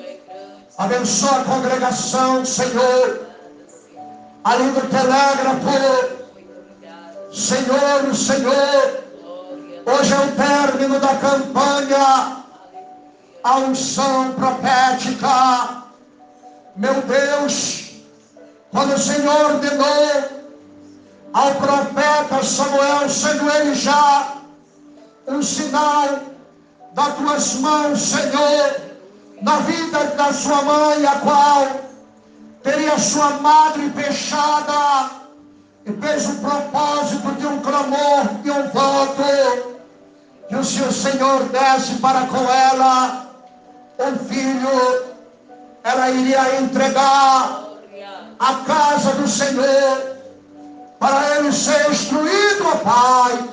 abençoa 0.78 1.42
a 1.42 1.44
congregação, 1.44 2.46
Senhor, 2.46 3.28
ali 4.44 4.72
do 4.72 4.82
telégrafo, 4.90 6.22
Senhor, 7.32 8.16
Senhor, 8.16 9.04
hoje 9.86 10.14
é 10.14 10.18
o 10.18 10.32
término 10.36 11.00
da 11.00 11.16
campanha, 11.16 12.38
a 13.44 13.58
unção 13.58 14.34
profética. 14.34 15.84
Meu 16.76 17.02
Deus, 17.02 17.92
quando 18.72 18.94
o 18.94 19.00
Senhor 19.00 19.54
ordenou 19.54 20.42
ao 21.34 21.56
profeta 21.56 22.44
Samuel, 22.44 23.10
sendo 23.10 23.50
ele 23.50 23.76
já 23.76 24.38
um 25.28 25.42
sinal 25.42 26.20
das 26.94 27.16
tuas 27.16 27.54
mãos, 27.56 28.02
Senhor, 28.02 28.82
na 29.42 29.58
vida 29.58 30.06
da 30.18 30.34
sua 30.34 30.62
mãe, 30.62 31.06
a 31.06 31.16
qual 31.20 31.68
teria 32.64 32.98
sua 32.98 33.32
madre 33.40 33.90
fechada 33.92 35.12
e 35.86 35.94
fez 35.94 36.30
o 36.30 36.36
propósito 36.36 37.32
de 37.40 37.48
um 37.48 37.60
clamor, 37.60 38.26
de 38.44 38.52
um 38.52 38.70
voto, 38.70 39.71
que 40.52 40.58
o 40.58 40.66
seu 40.66 40.92
Senhor 40.92 41.44
desse 41.46 41.96
para 41.96 42.26
com 42.28 42.44
ela 42.52 43.26
um 43.98 44.18
filho, 44.28 45.06
ela 45.82 46.10
iria 46.10 46.60
entregar 46.60 47.70
a 48.38 48.54
casa 48.66 49.12
do 49.14 49.30
Senhor 49.30 50.18
para 51.00 51.38
ele 51.38 51.54
ser 51.54 51.90
instruído, 51.90 52.68
ó 52.68 52.76
Pai, 52.80 53.50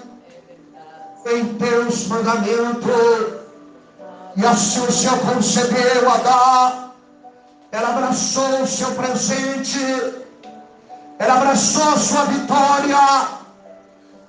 em 1.26 1.54
teus 1.54 2.08
mandamentos. 2.08 3.38
E 4.34 4.44
assim 4.44 4.80
o 4.80 4.90
Senhor 4.90 5.20
concedeu 5.20 6.10
a 6.10 6.16
dar, 6.16 6.94
ela 7.70 7.90
abraçou 7.90 8.62
o 8.62 8.66
seu 8.66 8.90
presente 8.96 10.26
ela 11.18 11.34
abraçou 11.34 11.82
a 11.82 11.96
sua 11.96 12.24
vitória. 12.26 13.37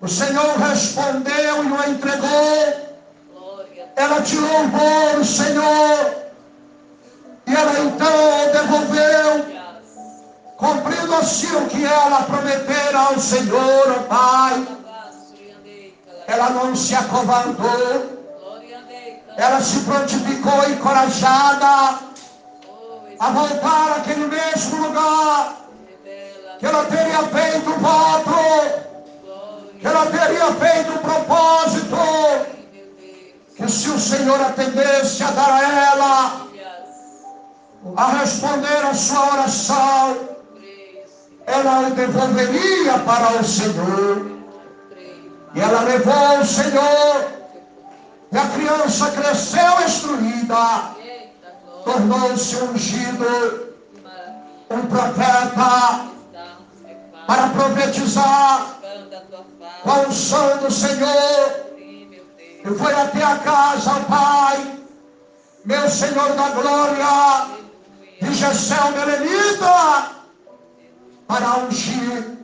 O 0.02 0.08
Senhor 0.08 0.58
respondeu 0.58 1.64
e 1.64 1.72
o 1.72 1.90
entregou. 1.90 2.90
Ela 3.96 4.22
te 4.22 4.38
louvou 4.38 5.20
o 5.20 5.26
Senhor. 5.26 6.16
E 7.46 7.54
ela 7.54 7.80
então 7.80 8.52
devolveu, 8.54 9.46
cumprindo 10.56 11.16
assim 11.16 11.54
o 11.56 11.66
que 11.68 11.84
ela 11.84 12.24
prometera 12.24 13.00
ao 13.00 13.20
Senhor, 13.20 13.96
ó 13.98 14.04
Pai. 14.04 14.68
Ela 16.28 16.50
não 16.52 16.76
se 16.76 16.96
acovardou. 16.96 18.20
Ela 19.36 19.62
se 19.62 19.80
prontificou 19.80 20.70
encorajada 20.70 22.00
a 23.20 23.30
voltar 23.32 23.98
àquele 23.98 24.28
mesmo 24.28 24.88
lugar 24.88 25.58
que 26.60 26.66
ela 26.66 26.86
teria 26.86 27.24
feito 27.24 27.70
um 27.70 27.80
voto, 27.80 28.89
ela 29.88 30.06
teria 30.08 30.52
feito 30.54 30.92
um 30.92 30.98
propósito, 30.98 31.96
que 33.56 33.70
se 33.72 33.90
o 33.90 34.00
Senhor 34.00 34.42
atendesse 34.42 35.24
a 35.24 35.32
dar 35.32 35.52
a 35.52 35.92
ela, 35.92 36.48
a 37.96 38.06
responder 38.20 38.86
a 38.86 38.94
sua 38.94 39.34
oração, 39.34 40.18
ela 41.46 41.88
o 41.88 41.92
devolveria 41.92 43.00
para 43.00 43.40
o 43.40 43.44
Senhor. 43.44 44.40
E 45.56 45.60
ela 45.60 45.82
levou 45.82 46.40
o 46.40 46.46
Senhor, 46.46 47.28
e 48.32 48.38
a 48.38 48.48
criança 48.50 49.12
cresceu 49.12 49.82
instruída, 49.86 50.92
tornou-se 51.86 52.56
ungido, 52.58 53.70
um 54.70 54.82
profeta, 54.88 56.06
para 57.26 57.48
profetizar 57.50 58.79
com 59.84 59.92
a 59.92 60.00
unção 60.08 60.58
do 60.58 60.72
Senhor. 60.72 61.70
E 61.78 62.78
foi 62.78 62.94
até 62.94 63.24
a 63.24 63.38
casa, 63.38 63.92
Pai, 64.02 64.80
meu 65.66 65.90
Senhor 65.90 66.36
da 66.36 66.50
glória, 66.50 67.48
de 68.22 68.34
Gessel 68.34 68.92
Melenita, 68.92 70.12
para 71.28 71.58
ungir 71.60 72.38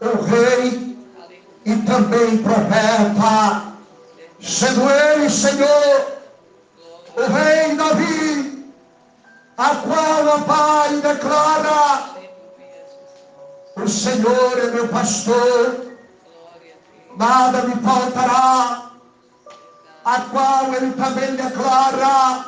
o 0.00 0.22
rei 0.24 0.96
e 1.64 1.76
também 1.82 2.38
profeta, 2.38 3.72
sendo 4.40 4.90
ele, 4.90 5.30
Senhor, 5.30 6.12
o 7.16 7.32
rei 7.32 7.76
Davi, 7.76 8.74
a 9.56 9.76
qual, 9.76 10.38
o 10.38 10.44
Pai, 10.44 10.96
declara 10.96 12.13
o 13.84 13.88
Senhor 13.88 14.58
é 14.58 14.70
meu 14.70 14.88
pastor, 14.88 15.94
nada 17.18 17.62
me 17.62 17.74
faltará. 17.82 18.90
A 20.04 20.20
qual 20.22 20.74
ele 20.74 20.92
também 20.92 21.34
declara: 21.34 22.46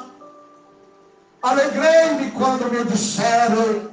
Alegrei-me 1.42 2.30
quando 2.32 2.70
me 2.70 2.84
disseram: 2.84 3.90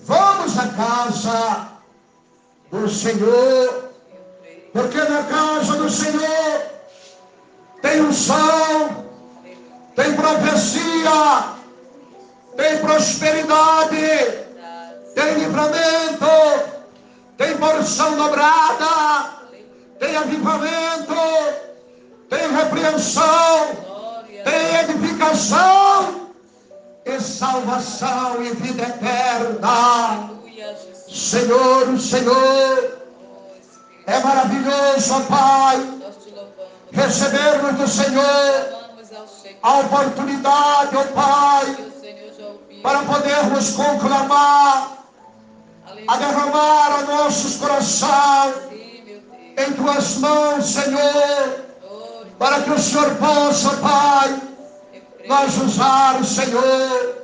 Vamos 0.00 0.58
à 0.58 0.68
casa 0.68 1.68
do 2.70 2.88
Senhor. 2.88 3.92
Porque 4.72 4.98
na 4.98 5.22
casa 5.24 5.76
do 5.76 5.90
Senhor 5.90 6.62
tem 7.82 8.00
unção, 8.00 9.06
tem 9.94 10.14
profecia, 10.14 11.44
tem 12.56 12.78
prosperidade, 12.78 14.41
tem 15.14 15.34
livramento, 15.34 16.26
tem 17.36 17.56
porção 17.56 18.16
dobrada, 18.16 19.42
tem 19.98 20.16
avivamento, 20.16 21.14
tem 22.28 22.52
repreensão, 22.52 23.76
tem 24.44 24.76
edificação 24.80 26.30
e 27.04 27.20
salvação 27.20 28.42
e 28.42 28.52
vida 28.52 28.82
eterna. 28.82 30.30
Senhor, 31.08 31.98
Senhor 31.98 33.02
é 34.06 34.18
maravilhoso, 34.20 35.20
Pai, 35.24 35.76
recebermos 36.92 37.74
do 37.76 37.88
Senhor 37.88 38.82
a 39.62 39.78
oportunidade, 39.78 40.96
ó 40.96 41.04
Pai, 41.14 41.76
para 42.82 42.98
podermos 43.04 43.70
conclamar, 43.70 45.01
a 46.08 46.16
derramar 46.16 46.98
a 46.98 47.02
nossos 47.02 47.56
corações 47.56 48.72
em 49.56 49.72
tuas 49.74 50.16
mãos, 50.16 50.64
Senhor, 50.64 51.64
para 52.38 52.62
que 52.62 52.70
o 52.70 52.78
Senhor 52.78 53.14
possa, 53.16 53.76
Pai, 53.76 54.40
nós 55.28 55.56
usar 55.58 56.24
Senhor. 56.24 57.22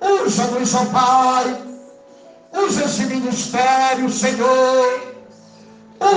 Usa-nos, 0.00 0.74
ó 0.74 0.84
Pai. 0.86 1.62
Usa 2.52 2.84
esse 2.84 3.04
ministério, 3.04 4.10
Senhor. 4.10 5.14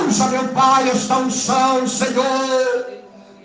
Usa, 0.07 0.27
meu 0.27 0.47
Pai, 0.49 0.89
esta 0.89 1.17
unção, 1.17 1.85
Senhor. 1.87 2.87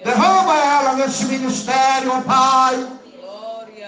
Derrama 0.05 0.57
ela 0.57 0.95
nesse 0.95 1.25
ministério, 1.25 2.13
ó 2.13 2.21
Pai. 2.23 2.87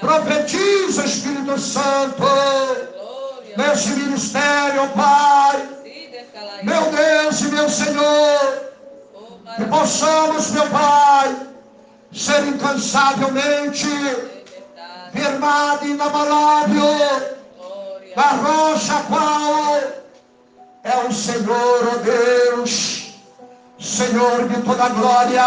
Profetiza, 0.00 1.04
Espírito 1.04 1.58
Santo, 1.58 2.24
nesse 3.56 3.90
ministério, 3.90 4.82
ó 4.82 4.86
Pai. 4.88 5.68
Meu 6.62 6.90
Deus 6.90 7.40
e 7.40 7.44
meu 7.46 7.68
Senhor, 7.68 8.72
que 9.56 9.64
possamos, 9.64 10.50
meu 10.50 10.66
Pai, 10.68 11.36
ser 12.12 12.46
incansavelmente 12.46 13.86
firmado 15.12 15.86
e 15.86 15.90
inabalável 15.90 17.40
na 18.16 18.22
rocha 18.22 19.02
qual 19.08 19.80
é 20.82 20.96
o 21.06 21.12
Senhor, 21.12 21.88
ó 21.88 21.94
oh 21.94 21.98
Deus, 21.98 23.14
Senhor 23.78 24.48
de 24.48 24.62
toda 24.62 24.88
glória. 24.88 25.44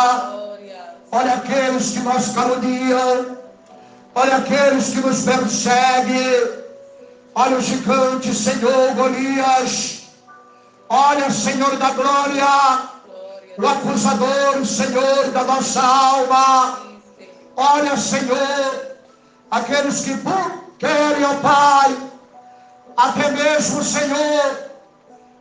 Olha 1.11 1.33
aqueles 1.35 1.91
que 1.91 1.99
nos 1.99 2.29
caluniam, 2.29 3.37
olha 4.15 4.37
aqueles 4.37 4.89
que 4.89 5.01
nos 5.01 5.23
perseguem, 5.23 6.62
olha 7.35 7.57
o 7.57 7.61
gigante, 7.61 8.33
Senhor 8.33 8.93
Golias, 8.95 10.03
olha, 10.89 11.29
Senhor 11.31 11.75
da 11.77 11.91
glória, 11.91 12.89
o 13.57 13.67
acusador, 13.67 14.65
Senhor 14.65 15.31
da 15.31 15.43
nossa 15.43 15.81
alma, 15.81 16.79
olha, 17.55 17.97
Senhor, 17.97 18.97
aqueles 19.49 20.01
que 20.01 20.15
querem, 20.77 21.25
ó 21.25 21.35
Pai, 21.35 21.97
até 22.97 23.31
mesmo, 23.31 23.83
Senhor, 23.83 24.69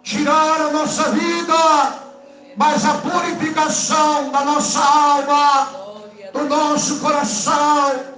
tirar 0.02 0.60
a 0.60 0.70
nossa 0.70 1.10
vida, 1.10 2.02
mas 2.56 2.84
a 2.84 2.94
purificação 2.94 4.30
da 4.30 4.44
nossa 4.44 4.80
alma, 4.80 5.68
do 6.32 6.44
nosso 6.44 7.00
coração, 7.00 8.12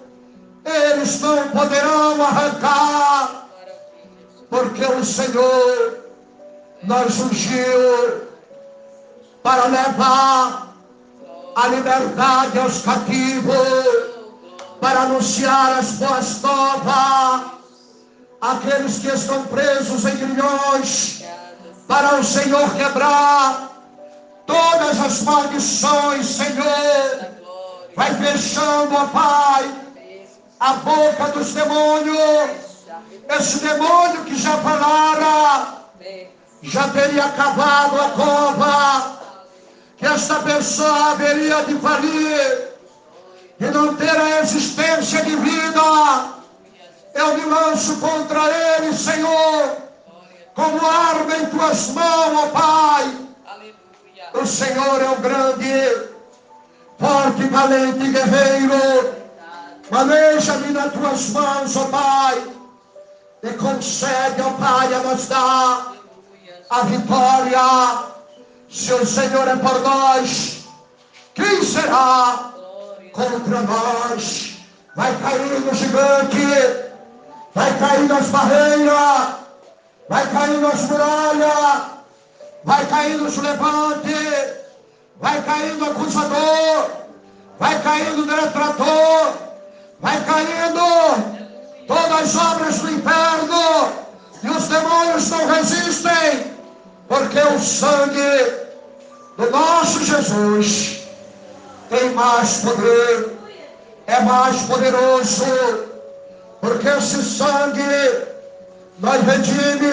eles 0.64 1.20
não 1.20 1.49
poderão 1.49 2.22
arrancar, 2.22 3.43
porque 4.55 4.84
o 4.84 5.05
Senhor 5.05 6.05
nos 6.84 7.18
ungiu 7.18 8.22
para 9.42 9.66
levar 9.66 10.76
a 11.57 11.66
liberdade 11.66 12.61
aos 12.61 12.82
cativos, 12.82 13.57
para 14.80 15.02
anunciar 15.02 15.78
as 15.80 15.92
boas 15.94 16.40
novas 16.40 17.50
aqueles 18.40 18.98
que 19.00 19.09
estão 19.09 19.42
presos 19.46 20.05
em 20.05 20.16
grilhões, 20.18 21.24
para 21.88 22.20
o 22.20 22.22
Senhor 22.22 22.72
quebrar 22.76 23.70
todas 24.46 25.00
as 25.00 25.22
maldições, 25.22 26.26
Senhor. 26.26 27.34
Vai 27.96 28.14
fechando, 28.14 28.94
ó 28.94 29.07
Pai, 29.09 29.74
a 30.61 30.74
boca 30.74 31.32
dos 31.32 31.52
demônios. 31.55 32.63
Esse 33.28 33.58
demônio 33.60 34.24
que 34.24 34.36
já 34.36 34.56
falara, 34.58 35.84
já 36.62 36.88
teria 36.88 37.28
cavado 37.30 38.00
a 38.00 38.10
cova, 38.10 39.18
que 39.96 40.06
esta 40.06 40.36
pessoa 40.40 41.12
haveria 41.12 41.64
de 41.64 41.74
falir, 41.76 42.68
e 43.60 43.64
não 43.66 43.94
ter 43.96 44.16
a 44.16 44.40
existência 44.40 45.22
de 45.22 45.36
vida. 45.36 46.34
Eu 47.14 47.36
me 47.36 47.44
lanço 47.44 47.96
contra 47.96 48.40
ele, 48.78 48.92
Senhor 48.92 49.84
como 50.54 50.86
arma 50.86 51.36
em 51.36 51.46
tuas 51.46 51.88
mãos, 51.88 52.38
ó 52.38 52.48
Pai. 52.48 53.12
O 54.34 54.46
Senhor 54.46 55.02
é 55.02 55.10
o 55.10 55.16
grande, 55.16 56.08
forte, 56.98 57.44
valente 57.44 58.08
guerreiro. 58.08 59.14
Maneja-me 59.90 60.72
nas 60.72 60.92
tuas 60.92 61.28
mãos, 61.30 61.76
ó 61.76 61.84
Pai. 61.86 62.53
E 63.45 63.53
concede, 63.55 64.40
ó 64.40 64.51
Pai, 64.53 64.95
a 64.95 64.99
nos 65.01 65.26
dar 65.28 65.92
a 66.70 66.80
vitória. 66.82 68.14
Se 68.70 68.92
o 68.92 69.07
Senhor 69.07 69.47
é 69.47 69.57
por 69.57 69.80
nós, 69.80 70.64
quem 71.34 71.62
será 71.62 72.51
contra 73.12 73.61
nós? 73.62 74.57
Vai 74.97 75.14
cair 75.20 75.61
no 75.61 75.74
gigante, 75.74 76.90
vai 77.55 77.78
cair 77.78 78.09
nas 78.09 78.26
barreiras 78.28 79.45
vai 80.09 80.26
caindo 80.30 80.66
as 80.66 80.82
muralhas, 80.82 81.82
vai 82.64 82.86
caindo 82.86 83.24
os 83.24 83.36
levantes, 83.38 84.55
vai 85.20 85.42
caindo 85.42 85.84
o 85.84 85.90
acusador, 85.90 86.90
vai 87.59 87.82
caindo 87.82 88.22
o 88.22 88.26
detrator, 88.26 89.32
vai 90.01 90.24
caindo 90.24 91.43
todas 91.87 92.37
as 92.37 92.37
obras 92.37 92.78
do 92.78 92.91
inferno, 92.91 93.93
e 94.43 94.49
os 94.49 94.68
demônios 94.68 95.30
não 95.30 95.47
resistem, 95.47 96.53
porque 97.09 97.39
o 97.39 97.59
sangue 97.59 98.64
do 99.37 99.51
nosso 99.51 100.05
Jesus 100.05 101.03
tem 101.89 102.11
mais 102.11 102.59
poder, 102.59 103.32
é 104.07 104.20
mais 104.20 104.62
poderoso, 104.62 105.45
porque 106.61 106.89
esse 106.89 107.22
sangue 107.22 107.82
nós 108.99 109.22
redime, 109.22 109.93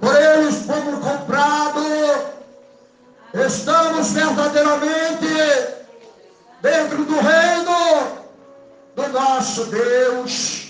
por 0.00 0.14
eles 0.14 0.56
fomos 0.66 1.04
comprados, 1.04 1.84
estamos 3.34 4.10
verdadeiramente 4.12 5.26
dentro 6.60 7.04
do 7.04 7.14
reino 7.20 8.24
do 8.96 9.08
nosso 9.08 9.64
Deus, 9.66 10.63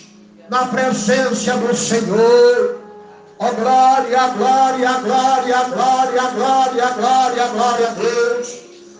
na 0.48 0.66
presença 0.66 1.56
do 1.56 1.74
Senhor. 1.76 2.80
Ó 3.38 3.48
oh, 3.48 3.54
glória, 3.54 4.28
glória, 4.28 4.92
glória, 5.00 5.64
glória, 5.64 6.22
glória, 6.30 6.86
glória, 6.90 7.46
glória 7.48 7.88
a 7.88 7.94
Deus. 7.94 8.58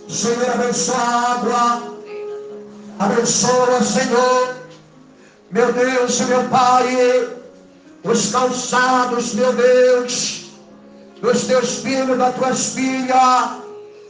Senhor, 0.08 0.50
abençoa. 0.50 1.82
Abençoa, 2.98 3.82
Senhor. 3.82 4.54
Meu 5.50 5.72
Deus 5.72 6.20
e 6.20 6.24
meu 6.24 6.44
Pai 6.48 7.34
os 8.04 8.30
calçados, 8.30 9.32
meu 9.34 9.52
Deus, 9.54 10.50
dos 11.20 11.44
teus 11.44 11.78
filhos, 11.78 12.18
das 12.18 12.34
tuas 12.34 12.66
filhas, 12.74 13.50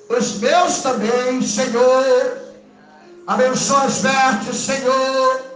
os 0.09 0.41
meus 0.41 0.79
também, 0.83 1.41
Senhor. 1.41 2.39
Abençoa 3.27 3.85
as 3.85 4.03
vertes, 4.03 4.57
Senhor. 4.57 5.54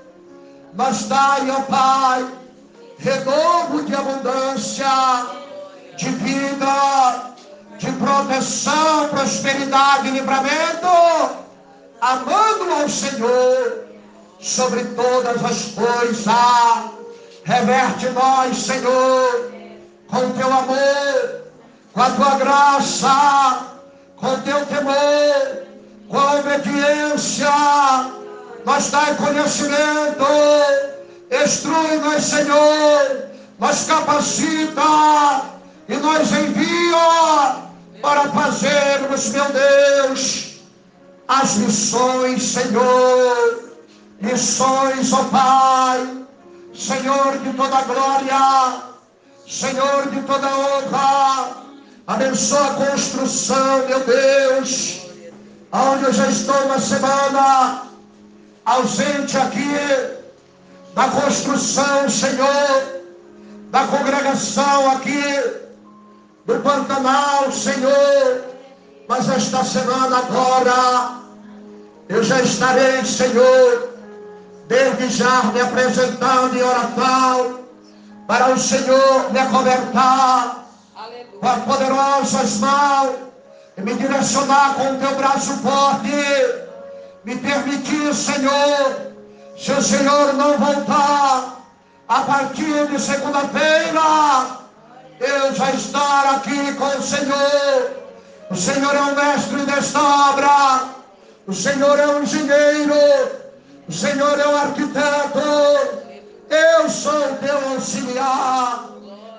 Mas 0.78 1.06
dai, 1.06 1.50
ó 1.50 1.62
Pai, 1.62 2.24
renovo 2.98 3.82
de 3.82 3.96
abundância, 3.96 4.86
de 5.96 6.08
vida, 6.10 7.34
de 7.78 7.90
proteção, 7.94 9.08
prosperidade 9.08 10.06
e 10.06 10.10
livramento, 10.12 10.86
amando 12.00 12.72
ao 12.74 12.88
Senhor 12.88 13.86
sobre 14.38 14.84
todas 14.94 15.44
as 15.44 15.72
coisas. 15.72 16.28
Reverte 17.42 18.10
nós, 18.10 18.56
Senhor, 18.56 19.50
com 20.06 20.30
teu 20.30 20.46
amor, 20.46 21.42
com 21.92 22.02
a 22.02 22.10
tua 22.10 22.34
graça, 22.36 23.66
com 24.14 24.40
teu 24.42 24.64
temor, 24.66 25.66
com 26.08 26.18
a 26.20 26.34
obediência, 26.36 28.17
nos 28.68 28.90
dá 28.90 29.14
conhecimento, 29.14 30.26
instrui-nos, 31.42 32.22
Senhor, 32.22 33.28
nos 33.58 33.84
capacita 33.84 35.42
e 35.88 35.96
nos 35.96 36.32
envia 36.32 37.56
para 38.02 38.28
fazermos, 38.28 39.30
meu 39.30 39.46
Deus, 39.46 40.60
as 41.28 41.54
missões, 41.54 42.42
Senhor, 42.42 43.72
missões, 44.20 45.14
ó 45.14 45.24
Pai, 45.24 46.26
Senhor 46.74 47.38
de 47.38 47.50
toda 47.54 47.80
glória, 47.82 48.82
Senhor 49.48 50.10
de 50.10 50.20
toda 50.22 50.46
honra, 50.46 51.56
abençoa 52.06 52.66
a 52.66 52.74
construção, 52.74 53.86
meu 53.88 54.00
Deus, 54.00 55.00
onde 55.72 56.04
eu 56.04 56.12
já 56.12 56.26
estou 56.26 56.66
uma 56.66 56.78
semana 56.78 57.87
ausente 58.68 59.36
aqui 59.36 59.70
da 60.94 61.08
construção, 61.08 62.08
Senhor, 62.08 63.02
da 63.70 63.86
congregação 63.86 64.90
aqui 64.90 65.22
do 66.44 66.60
Pantanal, 66.60 67.50
Senhor, 67.50 68.44
mas 69.08 69.28
esta 69.28 69.64
semana 69.64 70.18
agora 70.18 71.18
eu 72.08 72.22
já 72.22 72.40
estarei, 72.42 73.04
Senhor, 73.04 73.88
desde 74.66 75.08
já 75.08 75.44
me 75.44 75.60
apresentando 75.60 76.56
em 76.56 76.62
oração 76.62 77.60
para 78.26 78.52
o 78.52 78.58
Senhor 78.58 79.32
me 79.32 79.38
acobertar 79.38 80.66
com 81.40 81.48
as 81.48 81.62
poderosas 81.64 82.58
mãos 82.58 83.16
e 83.78 83.80
me 83.80 83.94
direcionar 83.94 84.74
com 84.74 84.92
o 84.92 84.98
teu 84.98 85.14
braço 85.16 85.56
forte, 85.58 86.67
me 87.24 87.36
permitir, 87.36 88.14
Senhor, 88.14 89.12
se 89.56 89.72
o 89.72 89.82
Senhor 89.82 90.34
não 90.34 90.58
voltar 90.58 91.60
a 92.08 92.20
partir 92.22 92.86
de 92.86 93.00
segunda-feira, 93.00 94.58
eu 95.20 95.54
já 95.54 95.70
estar 95.72 96.34
aqui 96.36 96.72
com 96.74 96.86
o 96.86 97.02
Senhor. 97.02 97.90
O 98.50 98.56
Senhor 98.56 98.94
é 98.94 99.00
o 99.00 99.14
mestre 99.14 99.58
desta 99.66 100.00
obra, 100.00 100.88
o 101.46 101.52
Senhor 101.52 101.98
é 101.98 102.06
o 102.06 102.22
engenheiro, 102.22 102.94
o 103.88 103.92
Senhor 103.92 104.38
é 104.38 104.48
o 104.48 104.56
arquiteto, 104.56 106.08
eu 106.50 106.88
sou 106.88 107.36
teu 107.40 107.72
auxiliar. 107.72 108.88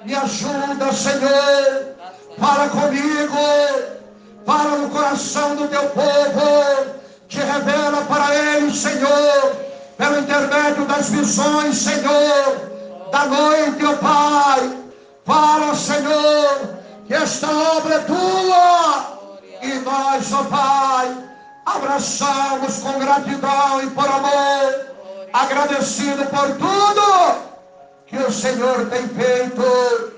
Me 0.06 0.16
ajuda, 0.16 0.94
Senhor. 0.94 1.96
Fala 2.38 2.70
comigo. 2.70 3.38
Fala 4.46 4.78
no 4.78 4.90
coração 4.90 5.56
do 5.56 5.68
teu 5.68 5.84
povo. 5.90 7.00
Te 7.30 7.40
revela 7.40 8.02
para 8.02 8.36
eles, 8.36 8.78
Senhor. 8.78 9.56
Pelo 9.98 10.20
intermédio 10.20 10.86
das 10.86 11.10
visões, 11.10 11.78
Senhor. 11.78 12.70
Da 13.12 13.26
noite, 13.26 13.86
ó 13.86 13.96
Pai. 13.96 14.78
Fala, 15.24 15.74
Senhor. 15.76 16.80
Que 17.08 17.14
esta 17.14 17.48
obra 17.78 17.96
é 17.96 18.00
tua. 18.00 19.20
E 19.62 19.74
nós, 19.80 20.34
ó 20.34 20.44
Pai, 20.44 21.18
abraçamos 21.66 22.80
com 22.80 23.00
gratidão 23.00 23.82
e 23.82 23.90
por 23.92 24.06
amor 24.06 24.90
agradecido 25.34 26.26
por 26.26 26.48
tudo 26.58 27.50
que 28.08 28.18
o 28.18 28.32
Senhor 28.32 28.90
tem 28.90 29.08
feito 29.08 30.14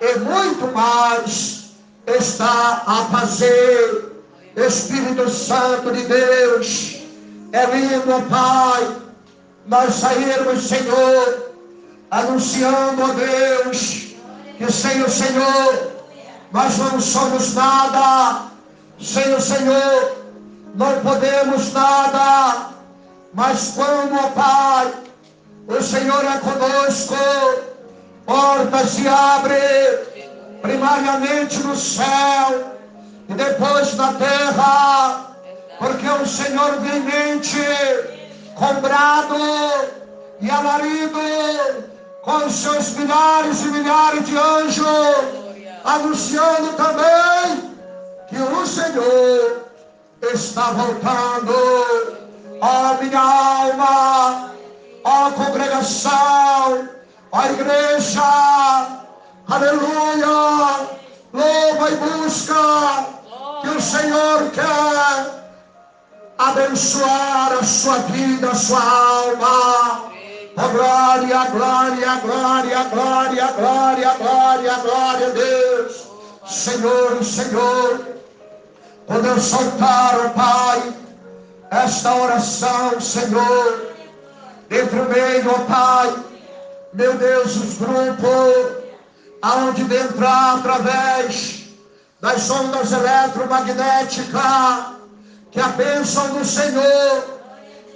e 0.00 0.18
muito 0.18 0.66
mais 0.74 1.72
está 2.06 2.82
a 2.86 3.04
fazer. 3.10 4.11
Espírito 4.56 5.30
Santo 5.30 5.92
de 5.92 6.02
Deus, 6.02 6.98
é 7.52 7.64
lindo, 7.66 8.28
Pai, 8.28 8.96
nós 9.66 9.94
sairmos, 9.94 10.62
Senhor, 10.62 11.52
anunciando 12.10 13.02
a 13.02 13.12
Deus 13.14 14.14
que 14.58 14.70
sem 14.70 15.02
o 15.02 15.08
Senhor 15.08 15.92
nós 16.52 16.76
não 16.76 17.00
somos 17.00 17.54
nada, 17.54 18.48
sem 19.00 19.32
o 19.34 19.40
Senhor 19.40 20.16
não 20.74 21.00
podemos 21.00 21.72
nada. 21.72 22.72
Mas 23.32 23.74
ó 23.78 24.28
Pai, 24.30 24.92
o 25.66 25.82
Senhor 25.82 26.24
é 26.24 26.38
conosco, 26.38 27.16
portas 28.26 28.90
se 28.90 29.08
abrem, 29.08 30.28
primariamente 30.60 31.58
no 31.60 31.74
céu 31.74 32.71
e 33.32 33.34
depois 33.34 33.94
na 33.94 34.12
terra, 34.12 35.36
porque 35.78 36.06
o 36.06 36.26
Senhor 36.26 36.80
vem 36.80 37.00
mente 37.00 37.58
com 38.54 38.74
brado 38.74 39.36
e 40.40 40.50
alarido, 40.50 41.18
com 42.22 42.50
seus 42.50 42.90
milhares 42.90 43.62
e 43.62 43.68
milhares 43.68 44.26
de 44.26 44.36
anjos, 44.36 44.86
anunciando 45.84 46.74
também 46.74 47.74
que 48.28 48.36
o 48.36 48.66
Senhor 48.66 49.64
está 50.34 50.70
voltando. 50.72 51.54
Ó 52.60 53.02
minha 53.02 53.20
alma, 53.20 54.52
ó 55.04 55.30
congregação, 55.32 56.88
ó 57.32 57.44
igreja, 57.46 58.22
aleluia, 59.48 60.86
louva 61.32 61.90
e 61.90 61.96
busca, 61.96 63.21
que 63.62 63.68
o 63.68 63.80
Senhor 63.80 64.50
quer 64.50 65.42
abençoar 66.36 67.52
a 67.52 67.62
sua 67.62 67.98
vida, 67.98 68.50
a 68.50 68.54
sua 68.54 68.82
alma. 68.82 70.12
Oh, 70.54 70.68
glória, 70.68 71.44
glória, 71.46 72.14
glória, 72.16 72.84
glória, 72.84 73.52
glória, 73.52 74.14
glória, 74.18 74.74
glória 74.74 75.26
a 75.28 75.30
Deus. 75.30 76.08
Senhor, 76.46 77.24
Senhor, 77.24 78.06
quando 79.06 79.26
eu 79.26 79.40
soltar, 79.40 80.26
oh 80.26 80.30
Pai, 80.30 80.92
esta 81.70 82.14
oração, 82.14 83.00
Senhor, 83.00 83.92
entre 84.70 85.00
o 85.00 85.08
meio, 85.08 85.50
ó 85.50 85.64
Pai, 85.64 86.14
meu 86.92 87.14
Deus, 87.14 87.56
os 87.56 87.78
grupos, 87.78 88.82
aonde 89.40 89.82
entrar 89.82 90.58
através 90.58 91.61
das 92.22 92.48
ondas 92.50 92.92
eletromagnéticas, 92.92 94.92
que 95.50 95.60
a 95.60 95.68
bênção 95.68 96.28
do 96.28 96.42
Senhor 96.44 97.40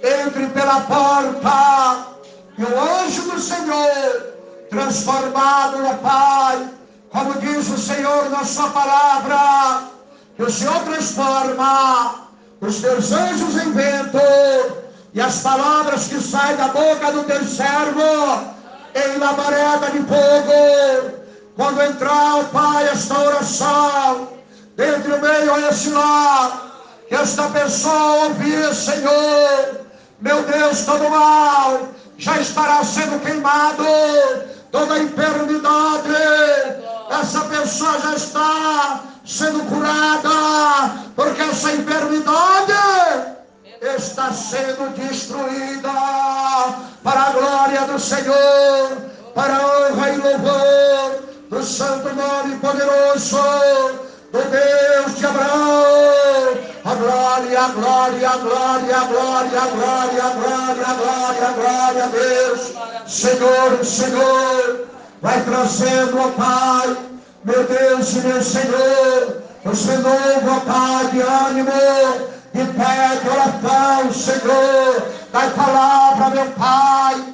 entre 0.03 0.47
pela 0.47 0.81
porta, 0.81 2.07
e 2.57 2.63
o 2.63 2.81
anjo 3.01 3.21
do 3.31 3.39
Senhor, 3.39 4.33
transformado, 4.69 5.77
ó 5.87 5.93
Pai, 5.95 6.69
como 7.09 7.39
diz 7.39 7.69
o 7.69 7.77
Senhor 7.77 8.29
na 8.29 8.43
sua 8.43 8.69
palavra, 8.69 9.83
que 10.35 10.43
o 10.43 10.51
Senhor 10.51 10.77
transforma 10.81 12.27
os 12.59 12.81
teus 12.81 13.13
anjos 13.13 13.55
em 13.55 13.71
vento, 13.71 14.19
e 15.13 15.21
as 15.21 15.39
palavras 15.39 16.09
que 16.09 16.19
saem 16.19 16.57
da 16.57 16.67
boca 16.67 17.13
do 17.13 17.23
teu 17.23 17.45
servo 17.45 18.01
em 18.93 19.17
labareda 19.19 19.89
de 19.91 19.99
fogo. 19.99 21.16
Quando 21.57 21.81
entrar, 21.81 22.43
Pai, 22.53 22.87
esta 22.87 23.17
oração, 23.17 24.29
dentro 24.75 25.11
do 25.11 25.19
meio 25.19 25.55
a 25.55 25.59
esse 25.71 25.89
lar, 25.89 26.83
que 27.09 27.15
esta 27.15 27.49
pessoa 27.49 28.25
ouvir, 28.25 28.75
Senhor, 28.75 29.81
meu 30.21 30.43
Deus, 30.43 30.85
todo 30.85 31.09
mal 31.09 31.87
já 32.19 32.39
estará 32.39 32.83
sendo 32.83 33.19
queimado, 33.23 33.83
toda 34.71 34.99
enfermidade, 34.99 36.13
essa 37.09 37.41
pessoa 37.45 37.99
já 38.01 38.13
está 38.13 39.01
sendo 39.25 39.63
curada, 39.63 41.09
porque 41.15 41.41
essa 41.41 41.71
enfermidade 41.71 42.71
está 43.81 44.31
sendo 44.31 44.95
destruída 44.95 45.89
para 47.03 47.19
a 47.19 47.31
glória 47.31 47.81
do 47.87 47.97
Senhor, 47.99 49.09
para 49.33 49.55
a 49.55 49.89
honra 49.89 50.09
e 50.11 50.17
louvor 50.17 50.96
do 51.57 51.63
santo 51.63 52.13
nome 52.13 52.55
poderoso 52.57 53.41
do 54.31 54.41
Deus 54.51 55.17
de 55.17 55.25
Abraão. 55.25 56.55
A 56.85 56.93
glória, 56.93 57.59
a 57.59 57.67
glória, 57.69 58.29
a 58.29 58.37
glória, 58.37 58.97
a 58.97 59.05
glória, 59.05 59.59
a 59.59 59.67
glória, 59.67 60.23
a 60.23 60.29
glória, 60.29 60.85
a 60.85 60.93
glória, 60.93 61.47
a 61.47 61.51
glória 61.53 62.03
a 62.03 62.07
Deus. 62.07 62.73
Senhor, 63.07 63.83
Senhor, 63.83 64.87
vai 65.19 65.43
trazendo, 65.45 66.19
ó 66.19 66.29
Pai, 66.29 66.95
meu 67.43 67.63
Deus 67.63 68.13
e 68.13 68.19
meu 68.19 68.43
Senhor, 68.43 69.41
os 69.65 69.85
renovo, 69.85 70.51
ó 70.51 70.59
Pai, 70.59 71.07
de 71.07 71.21
ânimo, 71.21 71.71
de 72.53 72.65
pé, 72.65 73.15
de 73.23 73.29
oração, 73.29 74.13
Senhor, 74.13 75.07
da 75.31 75.49
palavra, 75.49 76.29
meu 76.29 76.51
Pai, 76.51 77.33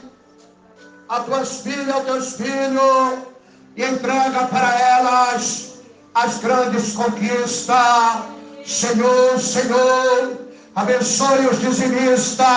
a 1.10 1.20
tuas 1.20 1.58
filhas, 1.58 1.90
aos 1.90 2.06
teus 2.06 2.34
filhos, 2.36 3.33
e 3.76 3.84
entrega 3.84 4.46
para 4.48 4.80
elas 4.80 5.74
as 6.14 6.38
grandes 6.38 6.94
conquistas, 6.94 7.78
Senhor, 8.66 9.40
Senhor, 9.40 10.38
abençoe 10.76 11.48
os 11.48 11.60
dizimistas, 11.60 12.48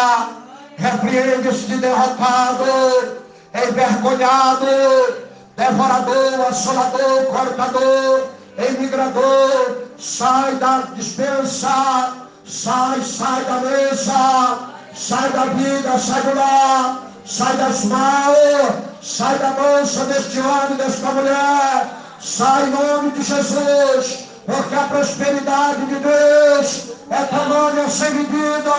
repreende 0.77 1.49
este 1.49 1.77
derrotado, 1.79 3.17
envergonhado, 3.55 4.67
devorador, 5.57 6.47
assolador, 6.49 7.27
cortador, 7.27 8.29
emigrador, 8.59 9.89
sai 9.99 10.55
da 10.57 10.81
dispensa, 10.95 12.13
sai, 12.45 13.01
sai 13.01 13.45
da 13.45 13.61
mesa, 13.61 14.59
sai 14.95 15.31
da 15.31 15.45
vida, 15.47 15.99
sai 15.99 16.23
do 16.23 16.35
lar, 16.35 17.03
sai 17.27 17.57
das 17.57 17.85
mãos, 17.85 18.85
sai 19.03 19.39
da 19.39 19.51
moça 19.51 20.05
deste 20.05 20.39
homem, 20.39 20.77
desta 20.77 21.11
mulher, 21.11 21.89
sai 22.21 22.67
em 22.67 22.71
nome 22.71 23.11
de 23.11 23.23
Jesus, 23.23 24.27
porque 24.47 24.75
a 24.75 24.85
prosperidade 24.85 25.87
de 25.87 25.97
Deus 25.97 26.85
é 27.11 27.25
tamanha 27.25 27.89
sem 27.89 28.11
medida, 28.15 28.73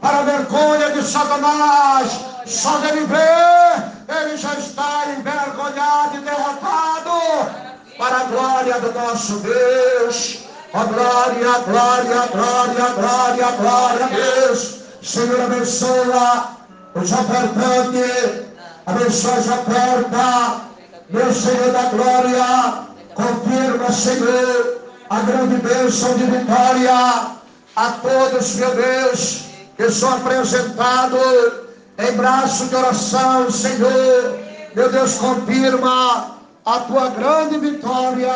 para 0.00 0.18
a 0.18 0.22
vergonha 0.22 0.90
de 0.90 1.02
Satanás, 1.02 2.20
só 2.46 2.78
dele 2.78 3.06
ver, 3.06 3.84
ele 4.08 4.36
já 4.36 4.54
está 4.54 5.04
envergonhado 5.16 6.16
e 6.16 6.20
derrotado, 6.20 7.70
para 7.96 8.16
a 8.16 8.24
glória 8.24 8.80
do 8.80 8.92
nosso 8.92 9.38
Deus. 9.40 10.38
A 10.72 10.84
glória, 10.84 11.58
glória, 11.66 12.28
glória, 12.32 12.86
glória, 12.94 13.46
glória 13.58 14.04
a 14.04 14.08
Deus. 14.08 14.76
Senhor, 15.02 15.40
abençoa 15.40 16.59
os 16.94 17.12
ofertantes, 17.12 18.42
abençoa 18.86 19.34
as 19.34 19.48
ofertas, 19.48 20.60
meu 21.08 21.32
Senhor 21.32 21.72
da 21.72 21.82
glória, 21.84 22.84
confirma, 23.14 23.92
Senhor, 23.92 24.80
a 25.08 25.20
grande 25.20 25.56
bênção 25.56 26.14
de 26.14 26.24
vitória 26.24 27.36
a 27.76 27.90
todos, 28.02 28.54
meu 28.56 28.74
Deus, 28.74 29.44
que 29.76 29.90
são 29.90 30.14
apresentados 30.14 31.52
em 31.98 32.12
braço 32.12 32.66
de 32.66 32.76
oração, 32.76 33.50
Senhor, 33.50 34.38
meu 34.74 34.90
Deus, 34.90 35.14
confirma 35.14 36.38
a 36.64 36.78
tua 36.80 37.08
grande 37.10 37.58
vitória 37.58 38.32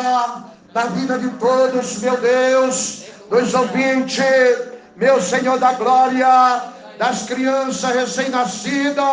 na 0.73 0.85
vida 0.87 1.17
de 1.17 1.29
todos, 1.31 1.97
meu 1.99 2.17
Deus, 2.17 3.03
dos 3.29 3.53
ouvintes, 3.53 4.23
meu 4.95 5.21
Senhor 5.21 5.57
da 5.59 5.73
glória, 5.73 6.74
das 6.97 7.23
crianças 7.23 7.93
recém-nascidas, 7.93 9.05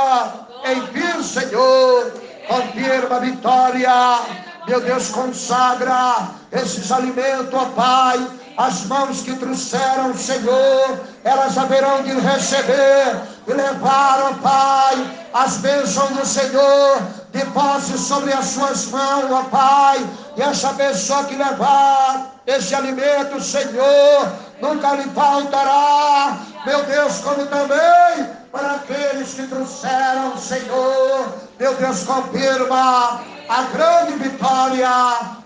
enfim, 0.64 1.22
Senhor, 1.22 2.12
confirma 2.48 3.16
a 3.16 3.20
vitória, 3.20 4.20
meu 4.66 4.80
Deus, 4.80 5.08
consagra 5.08 6.28
esses 6.52 6.92
alimentos, 6.92 7.52
ó 7.52 7.64
Pai, 7.66 8.26
as 8.56 8.84
mãos 8.84 9.22
que 9.22 9.34
trouxeram, 9.34 10.14
Senhor, 10.14 11.00
elas 11.24 11.56
haverão 11.58 12.02
de 12.02 12.12
receber 12.12 13.20
e 13.46 13.52
levar, 13.52 14.20
ó 14.22 14.34
Pai, 14.34 15.28
as 15.32 15.56
bênçãos 15.56 16.10
do 16.10 16.26
Senhor. 16.26 17.22
De 17.32 17.46
posse 17.46 17.96
sobre 17.96 18.30
as 18.30 18.44
suas 18.44 18.88
mãos, 18.88 19.32
ó 19.32 19.44
Pai, 19.44 20.06
e 20.36 20.42
essa 20.42 20.74
pessoa 20.74 21.24
que 21.24 21.34
levar 21.34 22.31
esse 22.46 22.74
alimento, 22.74 23.40
Senhor, 23.40 24.32
nunca 24.60 24.94
lhe 24.94 25.08
faltará, 25.10 26.38
meu 26.66 26.82
Deus, 26.84 27.18
como 27.18 27.46
também 27.46 28.30
para 28.50 28.72
aqueles 28.72 29.34
que 29.34 29.46
trouxeram, 29.46 30.36
Senhor, 30.36 31.34
meu 31.58 31.74
Deus, 31.74 32.04
confirma 32.04 33.20
a 33.48 33.62
grande 33.72 34.12
vitória, 34.14 34.88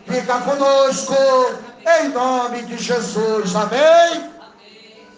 fica 0.06 0.38
conosco, 0.40 1.14
em 2.00 2.08
nome 2.08 2.62
de 2.62 2.78
Jesus, 2.78 3.54
amém? 3.54 4.30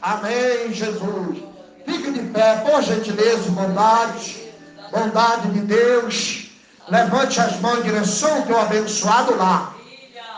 Amém, 0.02 0.72
Jesus. 0.72 1.42
Fique 1.84 2.10
de 2.10 2.20
pé, 2.30 2.56
por 2.56 2.82
gentileza 2.82 3.50
bondade, 3.50 4.52
bondade 4.92 5.48
de 5.50 5.60
Deus. 5.60 6.50
Levante 6.88 7.40
as 7.40 7.58
mãos 7.60 7.78
em 7.78 7.82
direção 7.82 8.36
ao 8.36 8.42
teu 8.42 8.60
abençoado 8.60 9.36
lá. 9.36 9.74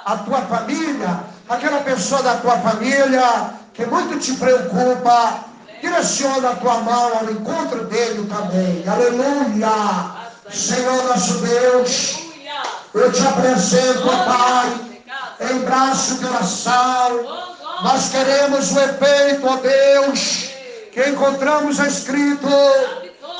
A 0.04 0.16
tua 0.18 0.40
família, 0.42 1.20
aquela 1.50 1.80
pessoa 1.80 2.22
da 2.22 2.36
tua 2.36 2.56
família 2.58 3.54
que 3.74 3.84
muito 3.84 4.18
te 4.18 4.32
preocupa, 4.34 5.44
direciona 5.82 6.50
a 6.50 6.56
tua 6.56 6.78
mão 6.78 7.18
ao 7.18 7.30
encontro 7.30 7.84
dele 7.84 8.26
também. 8.28 8.84
Aleluia. 8.88 10.20
Senhor 10.50 11.04
nosso 11.04 11.34
Deus, 11.38 12.18
eu 12.94 13.12
te 13.12 13.26
apresento, 13.26 14.02
Pai 14.02 14.90
em 15.40 15.58
braço 15.60 16.16
de 16.16 16.26
oração. 16.26 17.50
Nós 17.82 18.10
queremos 18.10 18.72
o 18.72 18.80
efeito, 18.80 19.46
ó 19.46 19.56
Deus, 19.56 20.50
que 20.92 21.08
encontramos 21.08 21.78
escrito, 21.78 22.46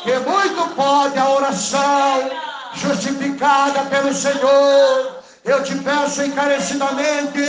que 0.03 0.13
muito 0.21 0.75
pode 0.75 1.19
a 1.19 1.29
oração 1.29 2.31
justificada 2.75 3.83
pelo 3.83 4.15
Senhor. 4.15 5.20
Eu 5.45 5.63
te 5.63 5.75
peço 5.77 6.23
encarecidamente, 6.23 7.41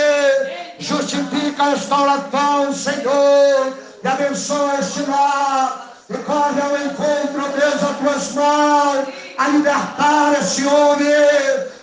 justifica 0.79 1.71
esta 1.71 2.01
oração, 2.01 2.73
Senhor, 2.73 3.77
e 4.01 4.07
abençoa 4.07 4.79
este 4.79 5.01
lar. 5.03 5.89
E 6.09 6.17
corre 6.19 6.61
ao 6.61 6.77
encontro, 6.77 7.49
Deus, 7.57 7.83
as 7.83 7.97
tuas 7.97 8.31
mãos, 8.33 9.07
a 9.37 9.47
libertar 9.49 10.33
esse 10.39 10.65
homem, 10.65 11.07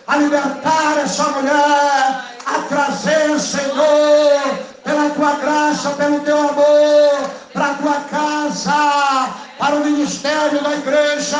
a 0.07 0.17
libertar 0.17 0.99
essa 1.03 1.25
mulher, 1.25 2.25
a 2.47 2.63
trazer, 2.69 3.39
Senhor, 3.39 4.59
pela 4.85 5.11
tua 5.11 5.33
graça, 5.33 5.91
pelo 5.91 6.21
teu 6.21 6.39
amor, 6.39 7.31
para 7.53 7.67
a 7.71 7.75
tua 7.75 8.01
casa, 8.11 9.48
para 9.59 9.75
o 9.75 9.85
ministério 9.85 10.63
da 10.63 10.73
igreja. 10.75 11.39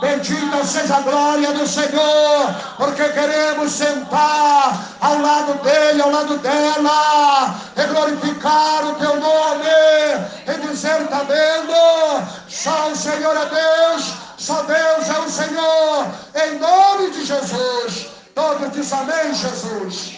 Bendita 0.00 0.64
seja 0.64 0.96
a 0.96 1.00
glória 1.00 1.52
do 1.52 1.66
Senhor, 1.66 2.54
porque 2.76 3.02
queremos 3.08 3.72
sentar 3.72 4.78
ao 5.00 5.20
lado 5.20 5.54
dele, 5.64 6.02
ao 6.02 6.10
lado 6.10 6.36
dela, 6.38 7.54
e 7.76 7.82
glorificar 7.84 8.84
o 8.86 8.94
teu 8.94 9.16
nome, 9.16 9.66
e 10.46 10.68
dizer: 10.68 11.00
está 11.00 11.24
vendo? 11.24 12.28
Só 12.48 12.90
o 12.90 12.96
Senhor 12.96 13.36
é 13.36 13.46
Deus, 13.46 14.12
só 14.36 14.62
Deus 14.62 15.08
é 15.08 15.18
o 15.18 15.30
Senhor, 15.30 16.06
em 16.34 16.58
nome 16.58 17.10
de 17.10 17.24
Jesus. 17.24 18.08
Todos 18.34 18.72
dizem 18.72 18.98
amém, 19.00 19.34
Jesus. 19.34 20.12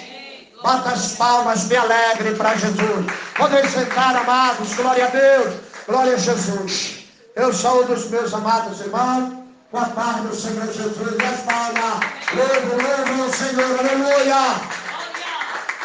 Bata 0.62 0.91
as 0.91 1.12
palmas 1.12 1.64
bem 1.64 1.78
alegre 1.78 2.35
para 2.35 2.55
Jesus. 2.55 3.07
Podem 3.35 3.66
sentar, 3.66 4.14
amados. 4.14 4.74
Glória 4.74 5.07
a 5.07 5.09
Deus. 5.09 5.55
Glória 5.89 6.14
a 6.16 6.18
Jesus. 6.18 6.99
Eu 7.37 7.53
saúdo 7.53 7.93
os 7.93 8.11
meus 8.11 8.33
amados 8.35 8.81
irmãos. 8.81 9.41
Com 9.70 9.78
a 9.78 9.85
paz 9.85 10.22
do 10.22 10.35
Senhor 10.35 10.66
Jesus. 10.66 11.14
E 11.14 11.47
palmas. 11.47 12.01
Louvo, 12.35 12.76
louvo 12.83 13.22
ao 13.22 13.33
Senhor. 13.33 13.78
Aleluia. 13.78 14.61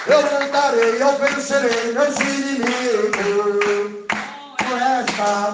Eu 0.08 0.22
lutarei, 0.22 1.02
eu 1.02 1.18
vencerei 1.18 1.94
meus 1.94 2.20
inimigos. 2.20 4.08
Com 4.58 4.78
esta. 4.78 5.54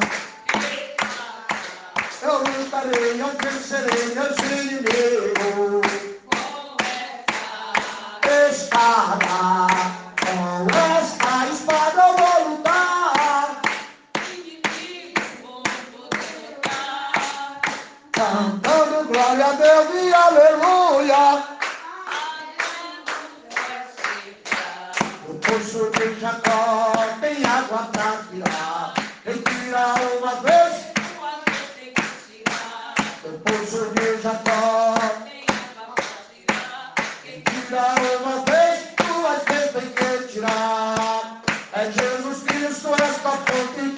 Eu 2.22 2.38
lutarei, 2.38 3.22
eu 3.22 3.32
vencerei 3.42 4.16
meus 4.16 4.38
inimigos 4.38 6.12
espada, 8.52 10.01
glória 19.12 19.46
a 19.46 19.52
Deus 19.52 19.88
e 19.94 20.14
aleluia. 20.14 21.44
O 25.28 25.34
poço 25.36 25.92
de 25.92 26.20
Jacó 26.20 26.94
tem 27.20 27.46
água 27.46 27.90
pra 27.92 28.18
tirar. 28.30 28.94
Quem 29.24 29.38
tira 29.38 29.96
uma 30.20 30.36
vez, 30.42 30.74
o 33.26 33.40
poço 33.40 33.92
de 33.96 34.22
Jacó 34.22 34.96
uma 38.22 38.44
vez, 38.46 38.80
duas 38.98 39.44
vezes 39.46 39.72
tem 39.72 39.90
que 39.92 40.28
tirar. 40.34 41.42
É 41.74 41.86
Jesus 41.86 42.44
Cristo, 42.44 42.90
esta 42.94 43.32
fonte 43.32 43.91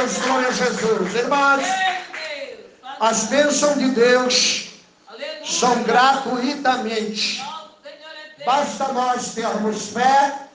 Deus, 0.00 0.18
glória 0.18 0.48
a 0.48 0.52
Jesus. 0.52 1.14
Irmãos, 1.14 1.62
as 3.00 3.24
bênçãos 3.24 3.78
de 3.78 3.90
Deus 3.90 4.70
são 5.44 5.82
gratuitamente. 5.82 7.44
Basta 8.46 8.92
nós 8.94 9.34
termos 9.34 9.88
fé, 9.88 10.48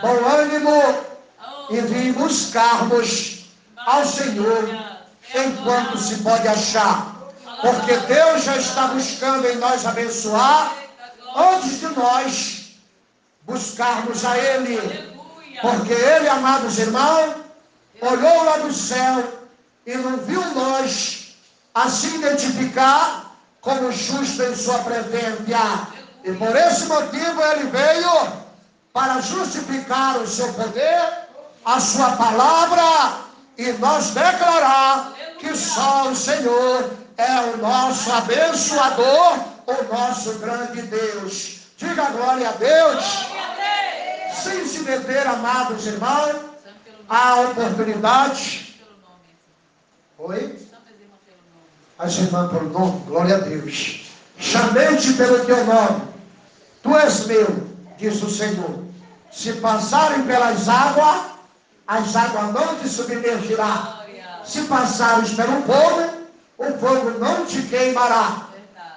bom 0.00 0.24
ânimo 0.26 1.04
e 1.68 1.80
vir 1.82 2.14
buscarmos 2.14 3.44
ao 3.76 4.06
Senhor 4.06 4.66
enquanto 5.34 5.98
se 5.98 6.16
pode 6.22 6.48
achar. 6.48 7.14
Porque 7.60 7.94
Deus 7.94 8.44
já 8.44 8.56
está 8.56 8.86
buscando 8.86 9.46
em 9.48 9.56
nós 9.56 9.84
abençoar 9.84 10.72
antes 11.36 11.80
de 11.80 11.88
nós 11.88 12.70
buscarmos 13.42 14.24
a 14.24 14.38
Ele. 14.38 15.12
Porque 15.60 15.92
Ele, 15.92 16.28
amados 16.28 16.78
irmãos, 16.78 17.41
olhou 18.02 18.44
lá 18.44 18.58
do 18.58 18.72
céu 18.72 19.24
e 19.86 19.96
não 19.96 20.18
viu 20.18 20.44
nós 20.54 21.36
a 21.74 21.88
se 21.88 22.08
identificar 22.16 23.36
como 23.60 23.90
justo 23.92 24.42
em 24.42 24.54
sua 24.54 24.78
presença. 24.80 25.88
E 26.24 26.32
por 26.32 26.54
esse 26.54 26.86
motivo 26.86 27.42
ele 27.42 27.64
veio 27.70 28.32
para 28.92 29.20
justificar 29.20 30.18
o 30.18 30.26
seu 30.26 30.52
poder, 30.52 31.28
a 31.64 31.80
sua 31.80 32.10
palavra 32.16 33.22
e 33.56 33.72
nós 33.72 34.10
declarar 34.10 35.14
que 35.38 35.56
só 35.56 36.08
o 36.08 36.16
Senhor 36.16 36.90
é 37.16 37.40
o 37.52 37.56
nosso 37.58 38.12
abençoador, 38.12 39.38
o 39.66 39.94
nosso 39.94 40.34
grande 40.38 40.82
Deus. 40.82 41.60
Diga 41.76 42.10
glória 42.10 42.48
a 42.48 42.52
Deus. 42.52 43.26
Sem 44.42 44.66
se 44.66 44.80
meter, 44.80 45.26
amados 45.26 45.86
irmãos, 45.86 46.51
a 47.08 47.40
oportunidade. 47.40 48.80
Oi? 50.18 50.58
As 51.98 52.18
irmãs 52.18 52.50
pelo 52.50 52.70
nome, 52.70 53.00
glória 53.06 53.36
a 53.36 53.38
Deus. 53.38 54.10
Chamei-te 54.38 55.12
pelo 55.14 55.44
teu 55.44 55.64
nome. 55.64 56.02
Tu 56.82 56.96
és 56.96 57.26
meu, 57.26 57.66
diz 57.96 58.22
o 58.22 58.30
Senhor. 58.30 58.84
Se 59.30 59.52
passarem 59.54 60.24
pelas 60.24 60.68
águas, 60.68 61.32
as 61.86 62.16
águas 62.16 62.52
não 62.52 62.76
te 62.76 62.88
submergirão. 62.88 64.02
Se 64.44 64.62
passares 64.62 65.34
pelo 65.34 65.62
fogo, 65.62 66.26
o 66.58 66.78
fogo 66.78 67.18
não 67.18 67.46
te 67.46 67.62
queimará. 67.62 68.48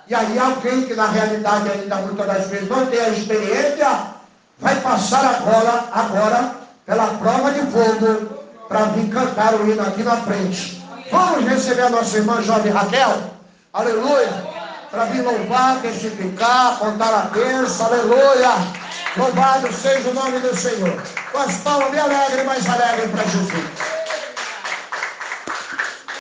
E 0.08 0.14
aí 0.14 0.38
alguém 0.38 0.86
que 0.86 0.94
na 0.94 1.08
realidade 1.08 1.70
ainda 1.70 1.96
muitas 1.98 2.28
das 2.28 2.48
vezes 2.48 2.70
não 2.70 2.86
tem 2.88 3.00
a 3.00 3.10
experiência, 3.10 4.08
vai 4.60 4.80
passar 4.82 5.26
agora, 5.26 5.90
agora 5.92 6.65
pela 6.86 7.08
prova 7.08 7.52
de 7.52 7.62
fogo 7.72 8.46
para 8.68 8.86
vir 8.86 9.10
cantar 9.10 9.54
o 9.56 9.70
hino 9.70 9.82
aqui 9.82 10.04
na 10.04 10.18
frente. 10.18 10.84
Vamos 11.12 11.48
receber 11.48 11.84
a 11.84 11.90
nossa 11.90 12.18
irmã 12.18 12.42
jovem 12.42 12.72
Raquel. 12.72 13.32
Aleluia. 13.74 14.56
Para 14.92 15.06
vir 15.06 15.22
louvar, 15.22 15.82
testificar, 15.82 16.78
contar 16.80 17.14
a 17.14 17.22
bênção. 17.34 17.88
Aleluia. 17.88 18.52
Louvado 19.18 19.72
seja 19.74 20.10
o 20.10 20.14
nome 20.14 20.40
do 20.40 20.56
Senhor. 20.56 21.02
Com 21.32 21.40
as 21.40 21.58
palmas 21.58 21.92
bem 21.92 22.00
alegres, 22.00 22.46
mais 22.46 22.70
alegres 22.70 23.12
para 23.12 23.24
Jesus. 23.24 23.95